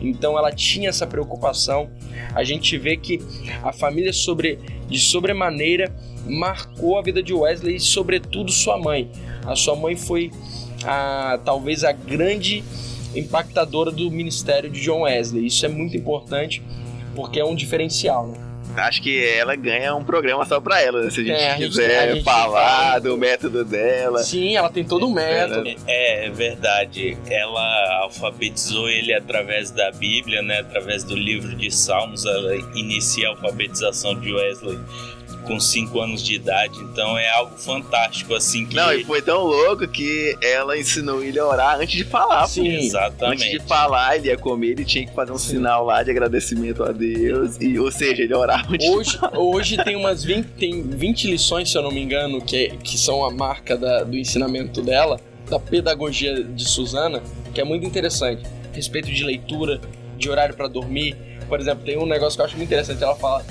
Então 0.02 0.38
ela 0.38 0.52
tinha 0.52 0.90
essa 0.90 1.08
preocupação. 1.08 1.90
A 2.34 2.44
gente 2.44 2.78
vê 2.78 2.96
que 2.96 3.20
a 3.64 3.74
família 3.74 4.14
sobre, 4.14 4.60
de 4.88 5.00
sobremaneira 5.00 5.94
marcou 6.28 6.98
a 6.98 7.02
vida 7.02 7.24
de 7.24 7.34
Wesley 7.34 7.76
e 7.76 7.80
sobretudo 7.80 8.52
sua 8.52 8.78
mãe. 8.78 9.10
A 9.48 9.56
sua 9.56 9.75
mãe 9.75 9.96
foi 9.96 10.32
a, 10.86 11.39
talvez 11.44 11.84
a 11.84 11.92
grande 11.92 12.63
impactadora 13.16 13.89
do 13.92 14.12
ministério 14.12 14.70
de 14.70 14.82
John 14.82 15.01
Wesley. 15.01 15.48
Isso 15.48 15.66
é 15.66 15.70
muito 15.70 15.96
importante 15.98 16.62
porque 17.16 17.39
é 17.39 17.46
um 17.46 17.56
diferencial, 17.56 18.27
né? 18.27 18.38
Acho 18.75 19.01
que 19.01 19.25
ela 19.25 19.56
ganha 19.56 19.96
um 19.96 20.04
programa 20.04 20.46
só 20.46 20.60
pra 20.62 20.80
ela, 20.80 21.01
né? 21.01 21.10
Se 21.10 21.22
a 21.22 21.24
gente 21.24 21.32
É, 21.36 21.51
a 21.54 21.58
gente- 21.58 21.70
quiser 21.70 22.00
a 22.10 22.13
gente 22.13 22.24
falar 22.24 22.68
fala- 22.86 23.00
do 23.00 23.18
método 23.18 23.66
dela. 23.66 24.22
Sim, 24.22 24.56
ela 24.56 24.70
tem 24.70 24.84
todo 24.84 25.08
um 25.08 25.12
método. 25.13 25.68
É, 25.88 26.27
é 26.27 26.30
verdade. 26.30 27.18
Ela 27.27 28.01
alfabetizou 28.04 28.88
ele 28.88 29.13
através 29.13 29.72
da 29.72 29.89
Bíblia, 29.92 30.44
né? 30.44 30.60
Através 30.60 31.04
do 31.04 31.16
livro 31.16 31.56
de 31.56 31.72
Salmos. 31.72 32.24
Ela 32.25 32.56
inicia 32.75 33.30
a 33.30 33.32
alfabetização 33.32 34.20
de 34.20 34.32
Wesley 34.32 34.77
com 35.48 35.60
5 35.60 36.00
anos 36.01 36.22
de 36.24 36.36
idade. 36.36 36.77
Então 36.80 37.18
é 37.18 37.30
algo 37.30 37.58
fantástico, 37.58 38.36
assim 38.36 38.66
que. 38.66 38.75
Não, 38.75 38.92
e 38.94 39.04
foi 39.06 39.22
tão 39.22 39.44
louco 39.44 39.88
que 39.88 40.38
ela 40.44 40.77
ensinou 40.77 41.24
ele 41.24 41.39
a 41.39 41.46
orar 41.46 41.80
antes 41.80 41.96
de 41.96 42.04
falar. 42.04 42.42
pô. 42.42 42.48
Sim. 42.48 42.70
Antes 42.75 42.86
Exatamente. 42.88 43.50
de 43.51 43.60
falar, 43.62 44.18
ele 44.18 44.27
ia 44.27 44.38
comer, 44.38 44.72
ele 44.72 44.86
tinha 44.86 45.06
que 45.08 45.13
fazer 45.13 45.32
um 45.32 45.38
sinal 45.38 45.86
lá 45.86 46.04
de 46.04 46.12
agradecimento 46.12 46.84
a 46.84 46.92
Deus. 46.92 47.58
E, 47.60 47.80
ou 47.80 47.92
seja, 47.92 48.22
ele 48.24 48.34
orava 48.34 48.68
antes 48.74 48.86
de 48.86 48.92
Hoje, 48.94 49.18
hoje 49.36 49.77
tem 49.84 49.96
umas 49.96 50.24
20, 50.24 50.46
tem 50.58 50.82
20 50.82 51.27
lições, 51.32 51.72
se 51.72 51.77
eu 51.77 51.82
não 51.82 51.92
me 51.92 52.01
engano, 52.01 52.42
que, 52.42 52.70
que 52.84 52.98
são 52.98 53.25
a 53.25 53.32
marca 53.32 53.77
da- 53.77 54.04
do 54.04 54.18
ensinamento 54.18 54.82
dela, 54.82 55.20
da 55.50 55.60
pedagogia 55.60 56.44
de 56.44 56.66
Suzana, 56.68 57.22
que 57.54 57.62
é 57.62 57.63
muito 57.63 57.86
interessante. 57.86 58.44
A 58.72 58.75
respeito 58.75 59.10
de 59.12 59.24
leitura, 59.24 59.80
de 60.18 60.30
horário 60.30 60.56
para 60.56 60.68
dormir. 60.68 61.16
Por 61.48 61.60
exemplo, 61.60 61.86
tem 61.86 61.98
um 61.98 62.06
negócio 62.06 62.36
que 62.38 62.42
eu 62.42 62.46
acho 62.46 62.58
muito 62.58 62.68
interessante. 62.68 63.01
Ela 63.01 63.16
fala: 63.16 63.46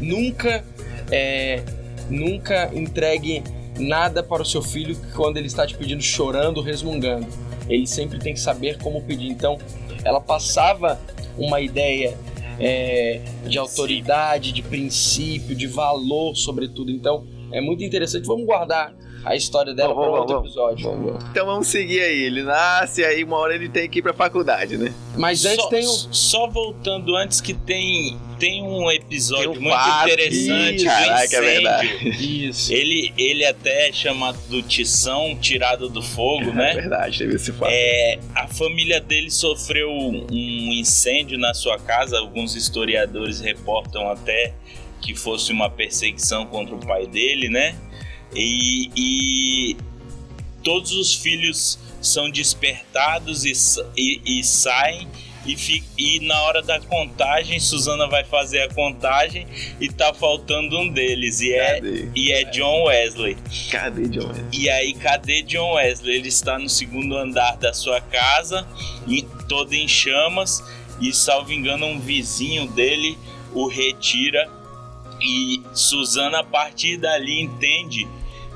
nunca, 0.00 0.64
é, 1.10 1.62
nunca 2.08 2.70
entregue 2.74 3.42
nada 3.78 4.22
para 4.22 4.42
o 4.42 4.44
seu 4.44 4.62
filho 4.62 4.96
quando 5.14 5.36
ele 5.36 5.46
está 5.46 5.66
te 5.66 5.76
pedindo 5.76 6.02
chorando, 6.02 6.60
resmungando. 6.60 7.26
Ele 7.68 7.86
sempre 7.86 8.18
tem 8.18 8.34
que 8.34 8.40
saber 8.40 8.78
como 8.78 9.02
pedir. 9.02 9.28
Então, 9.28 9.58
ela 10.04 10.20
passava 10.20 11.00
uma 11.36 11.60
ideia 11.60 12.16
é, 12.58 13.20
de 13.46 13.58
autoridade, 13.58 14.52
de 14.52 14.62
princípio, 14.62 15.54
de 15.54 15.66
valor, 15.66 16.34
sobretudo. 16.34 16.90
Então, 16.90 17.26
é 17.52 17.60
muito 17.60 17.84
interessante. 17.84 18.26
Vamos 18.26 18.46
guardar 18.46 18.94
a 19.28 19.36
história 19.36 19.74
dela 19.74 19.94
para 19.94 20.02
outro 20.08 20.34
vamos, 20.34 20.46
episódio. 20.50 20.84
Vamos, 20.90 21.24
então 21.30 21.46
vamos 21.46 21.66
seguir 21.68 22.00
aí. 22.00 22.22
Ele 22.22 22.42
nasce, 22.42 23.04
aí 23.04 23.22
uma 23.24 23.36
hora 23.36 23.54
ele 23.54 23.68
tem 23.68 23.88
que 23.88 23.98
ir 23.98 24.02
pra 24.02 24.12
faculdade, 24.12 24.76
né? 24.76 24.92
Mas 25.16 25.44
antes 25.44 25.62
só, 25.64 25.68
tem 25.68 25.86
um. 25.86 26.12
só 26.12 26.46
voltando 26.48 27.16
antes 27.16 27.40
que 27.40 27.52
tem 27.54 28.16
tem 28.38 28.62
um 28.62 28.88
episódio 28.88 29.50
Tem 29.50 29.58
um 29.58 29.62
muito 29.62 29.74
fato. 29.76 30.08
interessante 30.10 30.74
Ih, 30.74 30.78
do 30.78 30.84
caraca, 30.84 31.36
é 31.36 31.40
verdade. 31.40 32.08
Isso. 32.48 32.72
Ele, 32.72 33.12
ele 33.18 33.44
até 33.44 33.88
é 33.88 33.92
chamado 33.92 34.38
do 34.48 34.62
Tição, 34.62 35.36
tirado 35.40 35.88
do 35.88 36.00
fogo, 36.00 36.50
É 36.50 36.54
né? 36.54 36.74
verdade, 36.74 37.18
teve 37.18 37.34
esse 37.34 37.50
fato. 37.52 37.68
É, 37.72 38.18
a 38.36 38.46
família 38.46 39.00
dele 39.00 39.28
sofreu 39.28 39.90
um 39.90 40.72
incêndio 40.72 41.36
na 41.36 41.52
sua 41.52 41.78
casa. 41.80 42.16
Alguns 42.18 42.54
historiadores 42.54 43.40
reportam 43.40 44.08
até 44.08 44.54
que 45.00 45.14
fosse 45.16 45.52
uma 45.52 45.68
perseguição 45.68 46.46
contra 46.46 46.74
o 46.74 46.78
pai 46.78 47.06
dele, 47.06 47.48
né? 47.48 47.74
E, 48.34 48.90
e 48.96 49.76
todos 50.62 50.92
os 50.92 51.14
filhos 51.14 51.78
são 52.00 52.30
despertados 52.30 53.44
e, 53.44 53.52
e- 53.96 54.20
e 54.40 54.44
saem. 54.44 55.08
E, 55.46 55.56
fi- 55.56 55.82
e 55.96 56.20
na 56.26 56.38
hora 56.42 56.60
da 56.60 56.78
contagem, 56.78 57.58
Susana 57.58 58.06
vai 58.06 58.22
fazer 58.22 58.60
a 58.62 58.68
contagem 58.74 59.46
e 59.80 59.88
tá 59.88 60.12
faltando 60.12 60.78
um 60.78 60.88
deles. 60.90 61.40
E 61.40 61.54
é, 61.54 61.80
e 62.14 62.32
é 62.32 62.44
John 62.44 62.84
Wesley. 62.84 63.36
Cadê 63.70 64.08
John 64.08 64.28
Wesley? 64.28 64.44
E 64.52 64.68
aí, 64.68 64.92
cadê 64.92 65.42
John 65.42 65.72
Wesley? 65.74 66.16
Ele 66.16 66.28
está 66.28 66.58
no 66.58 66.68
segundo 66.68 67.16
andar 67.16 67.56
da 67.56 67.72
sua 67.72 67.98
casa, 68.00 68.68
e 69.06 69.22
todo 69.48 69.72
em 69.72 69.88
chamas, 69.88 70.62
e 71.00 71.14
salvo 71.14 71.50
engano, 71.50 71.86
um 71.86 71.98
vizinho 71.98 72.66
dele 72.66 73.16
o 73.54 73.68
retira. 73.68 74.50
E 75.20 75.62
Susana, 75.72 76.40
a 76.40 76.44
partir 76.44 76.96
dali, 76.96 77.40
entende 77.42 78.06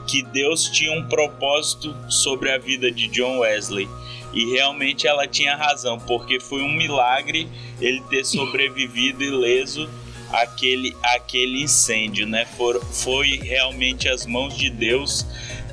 que 0.07 0.23
Deus 0.23 0.69
tinha 0.69 0.93
um 0.93 1.09
propósito 1.09 1.95
sobre 2.09 2.51
a 2.51 2.59
vida 2.59 2.91
de 2.91 3.09
John 3.09 3.39
Wesley. 3.39 3.89
E 4.33 4.51
realmente 4.53 5.07
ela 5.07 5.27
tinha 5.27 5.55
razão, 5.55 5.99
porque 5.99 6.41
foi 6.41 6.63
um 6.63 6.73
milagre 6.73 7.49
ele 7.81 8.01
ter 8.09 8.25
sobrevivido 8.25 9.23
ileso 9.23 9.89
àquele, 10.33 10.97
àquele 11.03 11.63
incêndio, 11.63 12.27
né? 12.27 12.47
For, 12.57 12.83
foi 12.85 13.37
realmente 13.37 14.09
as 14.09 14.25
mãos 14.25 14.57
de 14.57 14.71
Deus 14.71 15.27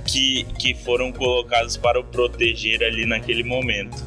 que, 0.05 0.43
que 0.59 0.73
foram 0.73 1.11
colocadas 1.11 1.77
para 1.77 1.99
o 1.99 2.03
proteger 2.03 2.83
ali 2.83 3.05
naquele 3.05 3.43
momento. 3.43 3.97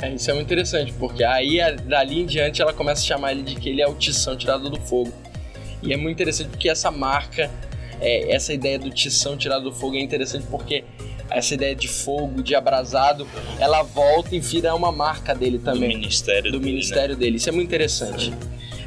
É, 0.00 0.14
isso 0.14 0.30
é 0.30 0.34
muito 0.34 0.46
interessante, 0.46 0.92
porque 0.92 1.22
aí 1.22 1.58
dali 1.84 2.20
em 2.20 2.26
diante 2.26 2.62
ela 2.62 2.72
começa 2.72 3.02
a 3.02 3.04
chamar 3.04 3.32
ele 3.32 3.42
de 3.42 3.56
que 3.56 3.68
ele 3.68 3.82
é 3.82 3.86
o 3.86 3.94
tição 3.94 4.36
tirado 4.36 4.70
do 4.70 4.80
fogo. 4.80 5.12
E 5.82 5.92
é 5.92 5.96
muito 5.96 6.16
interessante 6.16 6.48
porque 6.48 6.68
essa 6.68 6.90
marca, 6.90 7.50
é, 8.00 8.34
essa 8.34 8.52
ideia 8.52 8.78
do 8.78 8.90
tição 8.90 9.36
tirado 9.36 9.64
do 9.64 9.72
fogo 9.72 9.96
é 9.96 10.00
interessante 10.00 10.46
porque 10.50 10.84
essa 11.30 11.54
ideia 11.54 11.74
de 11.74 11.88
fogo, 11.88 12.42
de 12.42 12.54
abrasado, 12.54 13.26
ela 13.58 13.82
volta 13.82 14.34
e 14.34 14.40
vira 14.40 14.74
uma 14.74 14.90
marca 14.90 15.34
dele 15.34 15.58
Do 15.58 15.64
também, 15.64 15.96
ministério 15.96 16.50
do 16.50 16.58
dele, 16.58 16.64
né? 16.64 16.72
ministério 16.72 17.16
dele. 17.16 17.36
Isso 17.36 17.48
é 17.48 17.52
muito 17.52 17.68
interessante. 17.68 18.32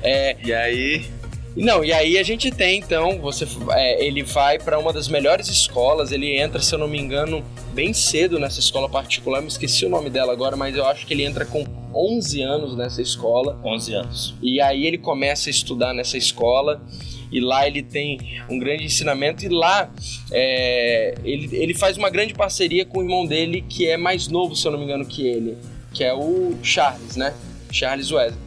É, 0.02 0.36
E 0.44 0.52
aí, 0.52 1.06
não, 1.56 1.84
e 1.84 1.92
aí 1.92 2.18
a 2.18 2.24
gente 2.24 2.50
tem 2.50 2.80
então, 2.80 3.20
você, 3.20 3.46
é, 3.72 4.04
ele 4.04 4.24
vai 4.24 4.58
para 4.58 4.80
uma 4.80 4.94
das 4.94 5.08
melhores 5.08 5.48
escolas, 5.50 6.12
ele 6.12 6.40
entra, 6.40 6.62
se 6.62 6.74
eu 6.74 6.80
não 6.80 6.88
me 6.88 6.98
engano, 6.98 7.44
bem 7.74 7.94
cedo 7.94 8.40
nessa 8.40 8.60
escola 8.60 8.90
particular, 8.90 9.42
me 9.42 9.48
esqueci 9.48 9.86
o 9.86 9.90
nome 9.90 10.10
dela 10.10 10.32
agora, 10.32 10.56
mas 10.56 10.76
eu 10.76 10.86
acho 10.86 11.06
que 11.06 11.14
ele 11.14 11.24
entra 11.24 11.46
com 11.46 11.64
11 11.94 12.42
anos 12.42 12.76
nessa 12.76 13.02
escola. 13.02 13.60
11 13.64 13.94
anos. 13.94 14.36
E 14.42 14.60
aí 14.60 14.86
ele 14.86 14.98
começa 14.98 15.50
a 15.50 15.52
estudar 15.52 15.94
nessa 15.94 16.18
escola 16.18 16.82
e 17.32 17.40
lá 17.40 17.66
ele 17.66 17.82
tem 17.82 18.20
um 18.50 18.60
grande 18.60 18.84
ensinamento 18.84 19.46
e 19.46 19.50
lá 19.50 19.90
é, 20.32 21.16
ele, 21.24 21.56
ele 21.56 21.74
faz 21.74 21.98
uma 21.98 22.10
grande 22.10 22.34
parceria 22.34 22.86
com 22.86 23.00
o 23.00 23.04
irmão 23.04 23.26
dele 23.26 23.64
que 23.68 23.88
é 23.88 23.96
mais 23.96 24.28
novo, 24.28 24.56
se 24.56 24.68
eu 24.68 24.72
não 24.72 24.80
me 24.80 24.86
engano, 24.86 25.06
que 25.06 25.26
ele, 25.26 25.58
que 25.94 26.04
é 26.04 26.14
o 26.14 26.58
Charles, 26.62 27.16
né? 27.16 27.34
Charles 27.72 28.12
Wesley, 28.12 28.40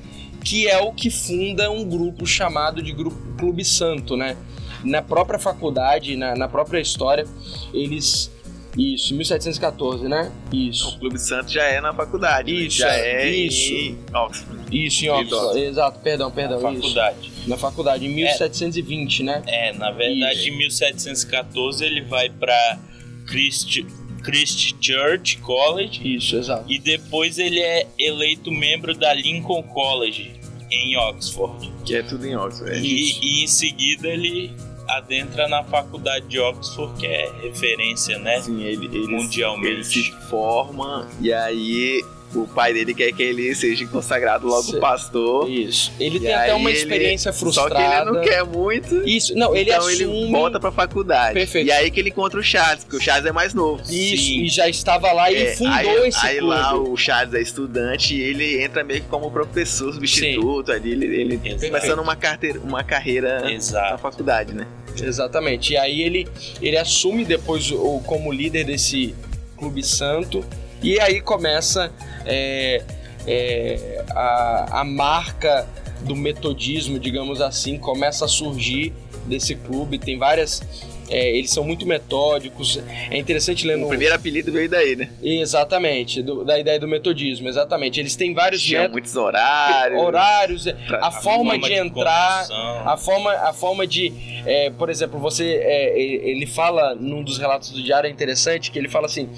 que 0.44 0.68
é 0.68 0.78
o 0.82 0.92
que 0.92 1.08
funda 1.10 1.70
um 1.70 1.88
grupo 1.88 2.26
chamado 2.26 2.82
de 2.82 2.92
Grupo 2.92 3.16
Clube 3.38 3.64
Santo, 3.64 4.16
né? 4.16 4.36
Na 4.84 5.00
própria 5.00 5.38
faculdade, 5.38 6.14
na, 6.14 6.36
na 6.36 6.46
própria 6.46 6.78
história, 6.78 7.24
eles 7.72 8.30
isso, 8.76 9.14
1714, 9.14 10.08
né? 10.08 10.32
Isso. 10.52 10.88
o 10.88 10.98
Clube 10.98 11.18
Santo 11.18 11.50
já 11.50 11.62
é 11.64 11.80
na 11.80 11.92
faculdade. 11.94 12.52
né? 12.52 12.60
Isso, 12.60 12.78
já 12.78 12.92
é, 12.92 13.22
é 13.28 13.36
isso. 13.36 13.72
em 13.72 13.98
Oxford. 14.12 14.60
Isso, 14.70 15.04
em 15.04 15.06
Isso. 15.06 15.10
Oxford. 15.36 15.60
Exato, 15.60 15.98
perdão, 16.00 16.30
perdão. 16.30 16.60
na 16.60 16.72
isso. 16.72 16.80
faculdade. 16.82 17.32
Na 17.46 17.56
faculdade, 17.56 18.06
em 18.06 18.14
1720, 18.14 19.22
né? 19.22 19.42
É, 19.46 19.72
na 19.74 19.90
verdade, 19.90 20.38
Isso. 20.40 20.48
em 20.48 20.56
1714 20.58 21.84
ele 21.84 22.00
vai 22.02 22.28
para 22.30 22.78
Christ, 23.26 23.84
Christ 24.22 24.74
Church 24.80 25.36
College 25.38 26.16
Isso, 26.16 26.36
exato. 26.36 26.64
e 26.70 26.78
depois 26.78 27.38
ele 27.38 27.60
é 27.60 27.86
eleito 27.98 28.50
membro 28.50 28.94
da 28.94 29.12
Lincoln 29.14 29.62
College 29.62 30.32
em 30.70 30.96
Oxford. 30.96 31.70
Que 31.84 31.96
é 31.96 32.02
tudo 32.02 32.26
em 32.26 32.34
Oxford. 32.34 32.72
é. 32.72 32.80
E, 32.80 33.18
e 33.22 33.44
em 33.44 33.46
seguida 33.46 34.08
ele 34.08 34.50
adentra 34.88 35.48
na 35.48 35.62
faculdade 35.64 36.26
de 36.26 36.38
Oxford, 36.38 36.98
que 36.98 37.06
é 37.06 37.30
referência, 37.42 38.18
né? 38.18 38.40
Sim, 38.40 38.62
ele, 38.62 38.86
ele, 38.86 39.06
Mundialmente. 39.06 39.68
ele 39.72 39.84
se 39.84 40.12
forma 40.28 41.08
e 41.20 41.32
aí 41.32 42.04
o 42.34 42.46
pai 42.48 42.72
dele 42.72 42.92
quer 42.94 43.12
que 43.12 43.22
ele 43.22 43.54
seja 43.54 43.86
consagrado 43.86 44.46
logo 44.46 44.62
Se- 44.62 44.78
pastor. 44.80 45.50
Isso. 45.50 45.92
Ele 46.00 46.16
E 46.18 46.20
tem 46.20 46.34
até 46.34 46.50
aí 46.50 46.56
uma 46.58 46.70
ele- 46.70 46.78
experiência 46.78 47.32
Só 47.32 47.38
frustrada. 47.38 47.74
que 47.74 47.80
ele 47.80 48.04
não 48.04 48.20
quer 48.22 48.44
muito. 48.44 49.06
Isso, 49.08 49.34
não, 49.34 49.54
ele 49.54 49.70
então 49.70 49.86
assume. 49.86 49.94
ele 50.22 50.30
volta 50.32 50.58
pra 50.60 50.70
faculdade. 50.72 51.34
Perfeito. 51.34 51.66
E 51.68 51.72
aí 51.72 51.90
que 51.90 52.00
ele 52.00 52.10
encontra 52.10 52.38
o 52.38 52.42
Charles, 52.42 52.84
porque 52.84 52.96
o 52.96 53.00
Charles 53.00 53.26
é 53.26 53.32
mais 53.32 53.54
novo. 53.54 53.82
Isso, 53.82 54.22
Sim. 54.24 54.42
e 54.42 54.48
já 54.48 54.68
estava 54.68 55.12
lá 55.12 55.30
e 55.30 55.36
É, 55.36 55.56
fundou 55.56 55.72
aí, 56.02 56.08
esse 56.08 56.26
aí 56.26 56.38
clube. 56.38 56.54
lá 56.54 56.74
o 56.76 56.96
Charles 56.96 57.34
é 57.34 57.40
estudante 57.40 58.14
e 58.14 58.20
ele 58.22 58.62
entra 58.62 58.82
meio 58.84 59.00
que 59.02 59.08
como 59.08 59.30
professor 59.30 59.92
substituto 59.92 60.72
ali, 60.72 60.92
ele, 60.92 61.06
ele 61.06 61.38
começando 61.58 61.98
uma, 62.00 62.16
carteira, 62.16 62.58
uma 62.60 62.82
carreira 62.84 63.40
na 63.40 63.52
Exato. 63.52 63.98
faculdade, 63.98 64.52
né? 64.54 64.66
Exatamente. 65.00 65.72
E 65.72 65.76
aí 65.76 66.02
ele, 66.02 66.28
ele 66.62 66.76
assume 66.76 67.24
depois 67.24 67.70
o, 67.70 68.00
como 68.06 68.32
líder 68.32 68.64
desse 68.64 69.14
clube 69.56 69.82
santo. 69.82 70.44
E 70.84 71.00
aí 71.00 71.20
começa 71.22 71.90
é, 72.26 72.82
é, 73.26 74.04
a, 74.10 74.80
a 74.80 74.84
marca 74.84 75.66
do 76.02 76.14
metodismo, 76.14 76.98
digamos 76.98 77.40
assim, 77.40 77.78
começa 77.78 78.26
a 78.26 78.28
surgir 78.28 78.92
desse 79.26 79.54
clube. 79.54 79.98
Tem 79.98 80.18
várias. 80.18 80.62
é, 81.08 81.30
eles 81.36 81.50
são 81.50 81.64
muito 81.64 81.86
metódicos. 81.86 82.78
É 83.10 83.16
interessante 83.16 83.66
ler 83.66 83.76
O 83.76 83.80
no. 83.80 83.88
primeiro 83.88 84.14
apelido 84.14 84.52
veio 84.52 84.68
daí, 84.68 84.94
né? 84.94 85.08
Exatamente, 85.22 86.22
do- 86.22 86.44
da 86.44 86.58
ideia 86.58 86.78
do 86.78 86.86
metodismo, 86.86 87.48
exatamente. 87.48 87.98
Eles 87.98 88.14
têm 88.14 88.34
vários 88.34 88.60
Tinha 88.62 88.80
métodos, 88.80 88.92
muitos 88.92 89.16
horários. 89.16 90.02
horários, 90.02 90.64
Pra- 90.86 91.06
a, 91.06 91.10
forma, 91.10 91.58
de 91.58 91.72
entrar, 91.72 92.46
a 92.84 92.96
forma, 92.98 93.30
a 93.32 93.52
forma 93.54 93.86
de, 93.86 94.12
é, 94.44 94.68
por 94.70 94.90
exemplo, 94.90 95.18
você, 95.18 95.44
é, 95.62 95.98
ele 95.98 96.44
fala 96.46 96.94
num 96.94 97.22
dos 97.22 97.38
relatos 97.38 97.70
do 97.70 97.82
diário 97.82 98.06
é 98.06 98.10
interessante 98.10 98.70
que 98.70 98.78
ele 98.78 98.88
fala 98.90 99.06
assim, 99.06 99.30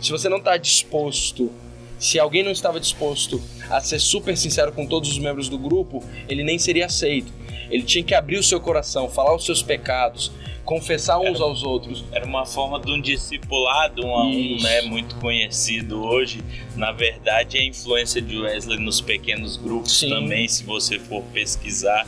se 0.00 0.10
você 0.10 0.28
não 0.28 0.38
está 0.38 0.56
disposto, 0.56 1.50
se 1.98 2.18
alguém 2.18 2.42
não 2.42 2.52
estava 2.52 2.78
disposto 2.78 3.42
a 3.68 3.80
ser 3.80 3.98
super 3.98 4.36
sincero 4.36 4.72
com 4.72 4.86
todos 4.86 5.10
os 5.10 5.18
membros 5.18 5.48
do 5.48 5.58
grupo, 5.58 6.02
ele 6.28 6.42
nem 6.42 6.58
seria 6.58 6.86
aceito. 6.86 7.32
Ele 7.70 7.82
tinha 7.82 8.02
que 8.04 8.14
abrir 8.14 8.38
o 8.38 8.42
seu 8.42 8.60
coração, 8.60 9.08
falar 9.08 9.34
os 9.34 9.44
seus 9.44 9.62
pecados, 9.62 10.30
confessar 10.64 11.18
uns 11.18 11.40
aos 11.40 11.62
outros. 11.62 12.04
Era 12.12 12.26
uma 12.26 12.44
forma 12.44 12.78
de 12.80 12.90
um 12.90 13.00
discipulado 13.00 14.04
um 14.04 14.14
a 14.14 14.24
um, 14.26 14.58
né? 14.60 14.82
Muito 14.82 15.16
conhecido 15.16 16.02
hoje. 16.02 16.40
Na 16.76 16.92
verdade, 16.92 17.58
a 17.58 17.64
influência 17.64 18.20
de 18.20 18.38
Wesley 18.38 18.78
nos 18.78 19.00
pequenos 19.00 19.56
grupos 19.56 19.98
Sim. 19.98 20.10
também, 20.10 20.46
se 20.46 20.64
você 20.64 20.98
for 20.98 21.22
pesquisar, 21.32 22.06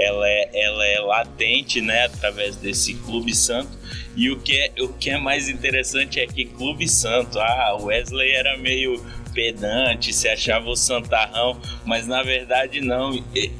ela 0.00 0.28
é, 0.28 0.50
ela 0.54 0.86
é 0.86 1.00
latente, 1.00 1.80
né? 1.80 2.04
Através 2.06 2.56
desse 2.56 2.94
Clube 2.94 3.34
Santo. 3.34 3.70
E 4.16 4.30
o 4.30 4.38
que, 4.40 4.56
é, 4.56 4.72
o 4.82 4.88
que 4.88 5.10
é 5.10 5.18
mais 5.18 5.48
interessante 5.48 6.18
é 6.20 6.26
que 6.26 6.44
Clube 6.44 6.88
Santo, 6.88 7.38
ah, 7.38 7.78
Wesley 7.80 8.32
era 8.32 8.56
meio 8.56 9.02
pedante, 9.32 10.12
se 10.12 10.28
achava 10.28 10.68
o 10.68 10.76
santarrão, 10.76 11.60
mas 11.84 12.06
na 12.06 12.22
verdade 12.22 12.80
não. 12.80 13.12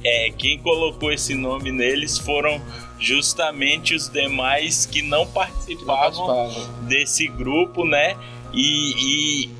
É, 0.04 0.30
quem 0.36 0.58
colocou 0.58 1.12
esse 1.12 1.34
nome 1.34 1.70
neles 1.70 2.18
foram 2.18 2.60
justamente 2.98 3.94
os 3.94 4.08
demais 4.08 4.84
que 4.84 5.02
não 5.02 5.26
participavam 5.26 6.26
Participavam. 6.26 6.84
desse 6.86 7.28
grupo, 7.28 7.84
né? 7.84 8.16
E, 8.52 9.44
e 9.46 9.59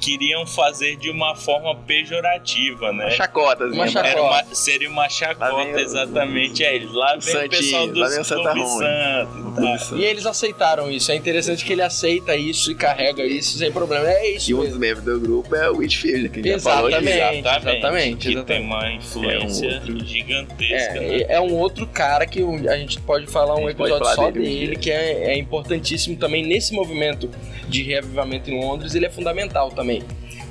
queriam 0.00 0.46
fazer 0.46 0.96
de 0.96 1.10
uma 1.10 1.34
forma 1.34 1.74
pejorativa, 1.74 2.92
né? 2.92 3.04
Uma 3.04 3.10
chacota, 3.10 3.64
Uma 3.66 3.84
assim, 3.84 3.92
chacota. 3.92 4.12
Era 4.12 4.22
uma- 4.22 4.44
seria 4.54 4.88
uma 4.88 5.02
Lá 5.02 5.08
chacota 5.08 5.54
o- 5.76 5.78
exatamente 5.78 6.64
a 6.64 6.72
eles. 6.72 6.92
Lá 6.92 7.10
vem 7.10 7.18
o 7.18 7.22
Santinho, 7.22 7.50
pessoal 7.50 7.86
lá 7.86 7.92
dos 7.92 8.10
vem 8.12 8.20
o 8.20 8.24
Santa. 8.24 8.54
Santo, 8.54 9.54
posição. 9.60 9.98
E 9.98 10.04
eles 10.04 10.26
aceitaram 10.26 10.90
isso. 10.90 11.10
É 11.12 11.16
interessante 11.16 11.64
que 11.64 11.72
ele 11.72 11.82
aceita 11.82 12.34
isso 12.36 12.70
e 12.70 12.74
carrega 12.74 13.24
isso 13.24 13.58
sem 13.58 13.70
problema. 13.72 14.08
É 14.08 14.30
isso 14.30 14.50
E 14.50 14.54
um 14.54 14.58
dos 14.58 14.66
mesmo. 14.68 14.80
membros 14.80 15.04
do 15.04 15.20
grupo 15.20 15.54
é 15.56 15.70
o 15.70 15.76
Whitfield, 15.78 16.22
né, 16.22 16.28
que 16.28 16.40
a 16.40 16.42
gente 16.42 16.62
já 16.62 16.70
falou 16.70 16.86
aqui. 16.94 16.96
Exatamente. 17.08 17.38
Exatamente. 17.38 17.78
exatamente, 17.78 18.16
Que 18.16 18.24
tem 18.24 18.32
exatamente. 18.34 18.64
uma 18.66 18.92
influência 18.92 19.66
É 19.66 19.70
um 19.70 19.74
outro- 19.74 20.06
gigantesca, 20.06 21.00
né? 21.00 21.16
É, 21.22 21.26
é 21.34 21.40
um 21.40 21.54
outro 21.54 21.86
cara 21.86 22.26
que 22.26 22.40
a 22.68 22.76
gente 22.76 23.00
pode 23.00 23.26
falar 23.26 23.54
A 23.54 23.56
um 23.56 23.68
episódio 23.68 23.98
falar 23.98 24.14
só 24.14 24.30
dele 24.30 24.48
dele, 24.48 24.76
que 24.76 24.90
é, 24.90 25.32
é 25.32 25.38
importantíssimo 25.38 26.16
também 26.16 26.44
nesse 26.44 26.72
movimento 26.72 27.30
de 27.68 27.82
reavivamento 27.82 28.50
em 28.50 28.60
Londres, 28.60 28.94
ele 28.94 29.06
é 29.06 29.10
fundamental 29.10 29.70
também. 29.70 29.87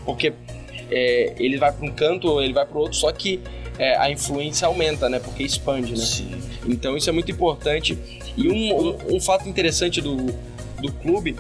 Porque 0.05 0.33
é, 0.89 1.33
ele 1.37 1.57
vai 1.57 1.71
para 1.71 1.85
um 1.85 1.91
canto, 1.91 2.41
ele 2.41 2.53
vai 2.53 2.65
para 2.65 2.77
o 2.77 2.81
outro, 2.81 2.97
só 2.97 3.11
que 3.11 3.39
é, 3.79 3.95
a 3.97 4.09
influência 4.09 4.65
aumenta, 4.67 5.07
né? 5.09 5.19
Porque 5.19 5.43
expande, 5.43 5.91
né? 5.91 5.97
Sim. 6.05 6.31
Então 6.67 6.95
isso 6.97 7.09
é 7.09 7.13
muito 7.13 7.31
importante. 7.31 7.97
E 8.35 8.47
um, 8.49 8.75
um- 8.75 9.15
um 9.15 9.19
fato 9.21 9.47
interessante 9.47 10.01
do, 10.01 10.15
do 10.81 10.91
clube 11.01 11.35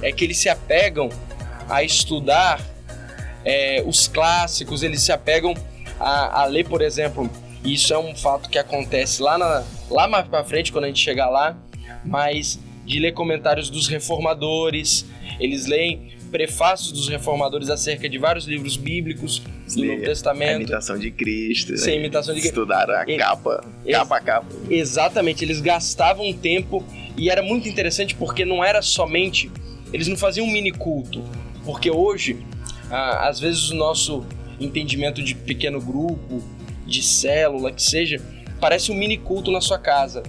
é 0.00 0.10
que 0.12 0.24
eles 0.24 0.38
se 0.38 0.48
apegam 0.48 1.08
a 1.68 1.82
estudar 1.82 2.60
é, 3.44 3.82
os 3.86 4.08
clássicos, 4.08 4.82
eles 4.82 5.02
se 5.02 5.12
apegam 5.12 5.54
a, 5.98 6.42
a 6.42 6.44
ler, 6.46 6.66
por 6.68 6.80
exemplo, 6.82 7.28
isso 7.64 7.92
é 7.92 7.98
um 7.98 8.14
fato 8.14 8.48
que 8.48 8.58
acontece 8.58 9.22
lá, 9.22 9.36
na, 9.38 9.64
lá 9.90 10.06
mais 10.08 10.26
pra 10.26 10.42
frente, 10.44 10.72
quando 10.72 10.84
a 10.84 10.88
gente 10.88 11.00
chegar 11.00 11.28
lá, 11.28 11.56
mas 12.04 12.58
de 12.84 12.98
ler 12.98 13.12
comentários 13.12 13.70
dos 13.70 13.86
reformadores, 13.88 15.04
eles 15.38 15.66
leem 15.66 16.12
prefácios 16.32 16.90
dos 16.92 17.08
reformadores 17.08 17.68
acerca 17.68 18.08
de 18.08 18.16
vários 18.18 18.46
livros 18.46 18.76
bíblicos 18.76 19.42
do 19.76 19.84
Novo 19.84 20.02
A 20.02 20.04
Testamento, 20.06 20.56
imitação 20.62 20.98
de 20.98 21.10
Cristo. 21.10 21.76
sem 21.76 21.94
né? 21.94 22.00
imitação 22.00 22.34
de 22.34 22.40
Estudar 22.40 22.90
a 22.90 23.02
Ele- 23.02 23.18
capa, 23.18 23.62
capa 23.88 24.16
a 24.16 24.20
capa. 24.20 24.46
Exatamente, 24.70 25.44
eles 25.44 25.60
gastavam 25.60 26.32
tempo 26.32 26.84
e 27.16 27.28
era 27.30 27.42
muito 27.42 27.68
interessante 27.68 28.14
porque 28.16 28.44
não 28.44 28.64
era 28.64 28.80
somente. 28.82 29.50
Eles 29.92 30.08
não 30.08 30.16
faziam 30.16 30.46
um 30.46 30.50
mini 30.50 30.72
culto. 30.72 31.22
Porque 31.64 31.90
hoje, 31.90 32.38
ah, 32.90 33.28
às 33.28 33.38
vezes, 33.38 33.70
o 33.70 33.74
nosso 33.76 34.24
entendimento 34.58 35.22
de 35.22 35.34
pequeno 35.34 35.80
grupo, 35.80 36.42
de 36.86 37.02
célula, 37.02 37.70
que 37.70 37.82
seja, 37.82 38.20
parece 38.58 38.90
um 38.90 38.94
mini 38.94 39.18
culto 39.18 39.50
na 39.50 39.60
sua 39.60 39.78
casa. 39.78 40.22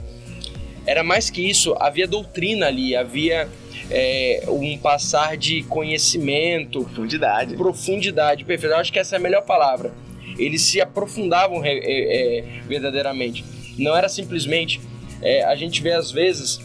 Era 0.85 1.01
mais 1.01 1.29
que 1.29 1.41
isso, 1.41 1.73
havia 1.79 2.05
doutrina 2.07 2.67
ali, 2.67 2.93
havia 2.95 3.47
é, 3.93 4.43
um 4.47 4.77
passar 4.77 5.37
de 5.37 5.61
conhecimento, 5.63 6.81
Profundidade. 6.83 7.55
profundidade, 7.55 8.43
perfeito. 8.43 8.73
Eu 8.73 8.79
acho 8.79 8.91
que 8.91 8.99
essa 8.99 9.15
é 9.15 9.17
a 9.17 9.21
melhor 9.21 9.43
palavra. 9.43 9.93
Eles 10.37 10.63
se 10.63 10.81
aprofundavam 10.81 11.59
re- 11.59 11.79
é, 11.83 12.39
é, 12.39 12.61
verdadeiramente. 12.67 13.45
Não 13.77 13.95
era 13.95 14.09
simplesmente. 14.09 14.81
é, 15.21 15.43
a 15.45 15.55
gente 15.55 15.81
vê 15.81 15.91
às 15.93 16.11
vezes 16.11 16.59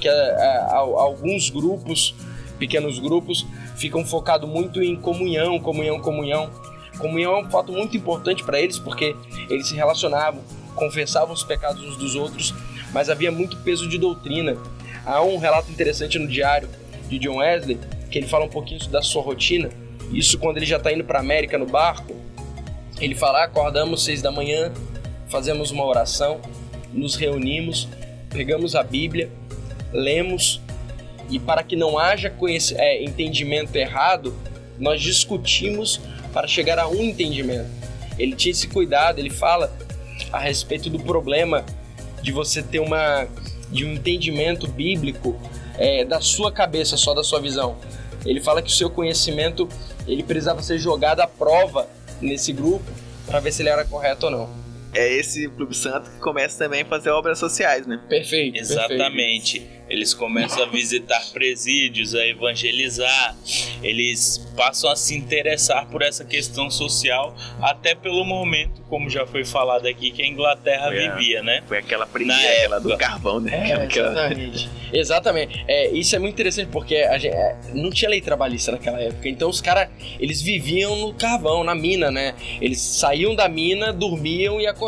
que 0.00 0.06
é, 0.08 0.12
é, 0.12 0.56
al- 0.70 0.98
alguns 0.98 1.48
grupos, 1.50 2.14
pequenos 2.58 2.98
grupos, 2.98 3.46
ficam 3.76 4.04
focados 4.04 4.48
muito 4.48 4.82
em 4.82 4.94
comunhão, 4.94 5.58
comunhão, 5.58 5.98
comunhão. 6.00 6.50
Comunhão 6.98 7.34
é 7.36 7.42
um 7.46 7.50
fato 7.50 7.72
muito 7.72 7.96
importante 7.96 8.44
para 8.44 8.60
eles 8.60 8.78
porque 8.78 9.16
eles 9.50 9.66
se 9.68 9.74
relacionavam, 9.74 10.40
confessavam 10.76 11.32
os 11.34 11.42
pecados 11.42 11.82
uns 11.82 11.96
dos 11.96 12.14
outros, 12.14 12.54
mas 12.92 13.08
havia 13.10 13.32
muito 13.32 13.56
peso 13.58 13.88
de 13.88 13.98
doutrina. 13.98 14.56
Há 15.06 15.22
um 15.22 15.36
relato 15.36 15.70
interessante 15.70 16.18
no 16.18 16.26
diário 16.26 16.68
de 17.08 17.18
John 17.18 17.36
Wesley 17.36 17.78
que 18.10 18.18
ele 18.18 18.26
fala 18.26 18.44
um 18.44 18.48
pouquinho 18.48 18.86
da 18.88 19.02
sua 19.02 19.22
rotina. 19.22 19.68
Isso 20.12 20.38
quando 20.38 20.58
ele 20.58 20.66
já 20.66 20.76
está 20.76 20.92
indo 20.92 21.04
para 21.04 21.18
América 21.18 21.58
no 21.58 21.66
barco. 21.66 22.14
Ele 23.00 23.14
fala: 23.14 23.40
"Ah, 23.40 23.44
acordamos 23.44 24.04
seis 24.04 24.22
da 24.22 24.30
manhã, 24.30 24.72
fazemos 25.28 25.70
uma 25.70 25.84
oração, 25.84 26.40
nos 26.92 27.16
reunimos, 27.16 27.88
pegamos 28.30 28.74
a 28.74 28.82
Bíblia, 28.82 29.30
lemos 29.92 30.60
e 31.30 31.38
para 31.38 31.62
que 31.62 31.74
não 31.74 31.98
haja 31.98 32.32
é, 32.76 33.02
entendimento 33.02 33.74
errado, 33.76 34.34
nós 34.78 35.00
discutimos 35.00 36.00
para 36.32 36.46
chegar 36.46 36.78
a 36.78 36.88
um 36.88 37.02
entendimento. 37.02 37.68
Ele 38.18 38.34
tinha 38.34 38.52
esse 38.52 38.68
cuidado, 38.68 39.18
ele 39.18 39.30
fala 39.30 39.72
a 40.32 40.38
respeito 40.38 40.90
do 40.90 41.00
problema 41.00 41.64
de 42.22 42.32
você 42.32 42.62
ter 42.62 42.78
uma 42.78 43.26
de 43.74 43.84
um 43.84 43.92
entendimento 43.92 44.68
bíblico 44.68 45.36
é, 45.76 46.04
da 46.04 46.20
sua 46.20 46.52
cabeça, 46.52 46.96
só 46.96 47.12
da 47.12 47.24
sua 47.24 47.40
visão. 47.40 47.76
Ele 48.24 48.40
fala 48.40 48.62
que 48.62 48.70
o 48.70 48.72
seu 48.72 48.88
conhecimento 48.88 49.68
ele 50.06 50.22
precisava 50.22 50.62
ser 50.62 50.78
jogado 50.78 51.20
à 51.20 51.26
prova 51.26 51.86
nesse 52.20 52.52
grupo 52.52 52.84
para 53.26 53.40
ver 53.40 53.52
se 53.52 53.62
ele 53.62 53.68
era 53.68 53.84
correto 53.84 54.26
ou 54.26 54.32
não. 54.32 54.63
É 54.94 55.12
esse 55.12 55.48
Clube 55.48 55.74
Santo 55.76 56.10
que 56.10 56.18
começa 56.20 56.58
também 56.64 56.82
a 56.82 56.84
fazer 56.84 57.10
obras 57.10 57.38
sociais, 57.38 57.86
né? 57.86 58.00
Perfeito. 58.08 58.54
perfeito. 58.54 58.58
Exatamente. 58.58 59.66
Eles 59.88 60.14
começam 60.14 60.62
a 60.62 60.66
visitar 60.66 61.20
presídios, 61.32 62.14
a 62.14 62.24
evangelizar, 62.26 63.36
eles 63.82 64.38
passam 64.56 64.90
a 64.90 64.96
se 64.96 65.14
interessar 65.14 65.86
por 65.90 66.00
essa 66.00 66.24
questão 66.24 66.70
social, 66.70 67.36
até 67.60 67.94
pelo 67.94 68.24
momento, 68.24 68.80
como 68.88 69.10
já 69.10 69.26
foi 69.26 69.44
falado 69.44 69.86
aqui, 69.86 70.10
que 70.10 70.22
a 70.22 70.26
Inglaterra 70.26 70.86
Foi 70.88 71.06
a- 71.06 71.14
vivia, 71.14 71.42
né? 71.42 71.62
Foi 71.68 71.78
aquela 71.78 72.06
Na 72.06 72.10
primeira, 72.10 72.80
do 72.80 72.92
época. 72.92 72.96
carvão, 73.06 73.40
né? 73.40 73.52
É, 73.70 73.72
Aquela- 73.74 74.10
exatamente. 74.12 74.70
Exatamente. 74.90 75.64
É, 75.68 75.90
isso 75.90 76.16
é 76.16 76.18
muito 76.18 76.32
interessante 76.34 76.68
porque 76.70 76.96
a 76.96 77.18
gente, 77.18 77.34
é, 77.34 77.56
não 77.74 77.90
tinha 77.90 78.08
lei 78.08 78.20
trabalhista 78.22 78.72
naquela 78.72 79.00
época. 79.00 79.28
Então 79.28 79.50
os 79.50 79.60
caras, 79.60 79.88
eles 80.18 80.40
viviam 80.40 80.96
no 80.96 81.12
carvão, 81.12 81.62
na 81.62 81.74
mina, 81.74 82.10
né? 82.10 82.34
Eles 82.60 82.80
saíam 82.80 83.34
da 83.34 83.48
mina, 83.50 83.92
dormiam 83.92 84.60
e 84.60 84.66
acordavam. 84.66 84.83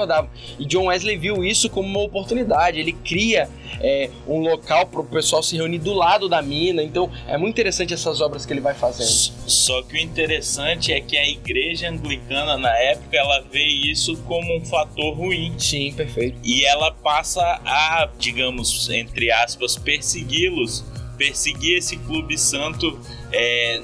E 0.58 0.64
John 0.64 0.86
Wesley 0.86 1.16
viu 1.16 1.44
isso 1.44 1.70
como 1.70 1.88
uma 1.88 2.02
oportunidade. 2.02 2.78
Ele 2.78 2.92
cria 2.92 3.48
é, 3.80 4.10
um 4.26 4.40
local 4.40 4.86
para 4.86 5.00
o 5.00 5.04
pessoal 5.04 5.42
se 5.42 5.56
reunir 5.56 5.78
do 5.78 5.92
lado 5.92 6.28
da 6.28 6.42
mina. 6.42 6.82
Então 6.82 7.10
é 7.26 7.36
muito 7.36 7.54
interessante 7.54 7.94
essas 7.94 8.20
obras 8.20 8.44
que 8.44 8.52
ele 8.52 8.60
vai 8.60 8.74
fazendo. 8.74 9.08
Só 9.46 9.82
que 9.82 9.94
o 9.94 9.98
interessante 9.98 10.92
é 10.92 11.00
que 11.00 11.16
a 11.16 11.28
igreja 11.28 11.88
anglicana 11.88 12.56
na 12.56 12.76
época 12.76 13.16
ela 13.16 13.40
vê 13.50 13.64
isso 13.64 14.16
como 14.22 14.56
um 14.56 14.64
fator 14.64 15.14
ruim 15.14 15.54
Sim, 15.58 15.92
perfeito. 15.92 16.38
e 16.42 16.64
ela 16.64 16.90
passa 16.90 17.42
a, 17.64 18.08
digamos, 18.18 18.88
entre 18.90 19.30
aspas, 19.30 19.76
persegui-los, 19.76 20.84
perseguir 21.16 21.78
esse 21.78 21.96
clube 21.96 22.36
santo 22.36 22.98
é, 23.32 23.80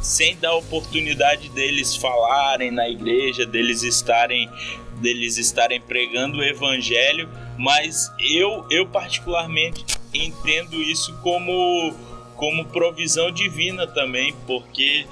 sem 0.00 0.36
dar 0.36 0.54
oportunidade 0.54 1.48
deles 1.50 1.96
falarem 1.96 2.70
na 2.70 2.88
igreja, 2.88 3.44
deles 3.44 3.82
estarem 3.82 4.48
deles 4.96 5.36
estarem 5.36 5.80
pregando 5.80 6.38
o 6.38 6.42
evangelho, 6.44 7.28
mas 7.58 8.10
eu 8.18 8.66
eu 8.70 8.86
particularmente 8.86 9.84
entendo 10.12 10.80
isso 10.80 11.14
como 11.22 11.94
como 12.34 12.66
provisão 12.66 13.30
divina 13.30 13.86
também, 13.86 14.34
porque 14.46 15.06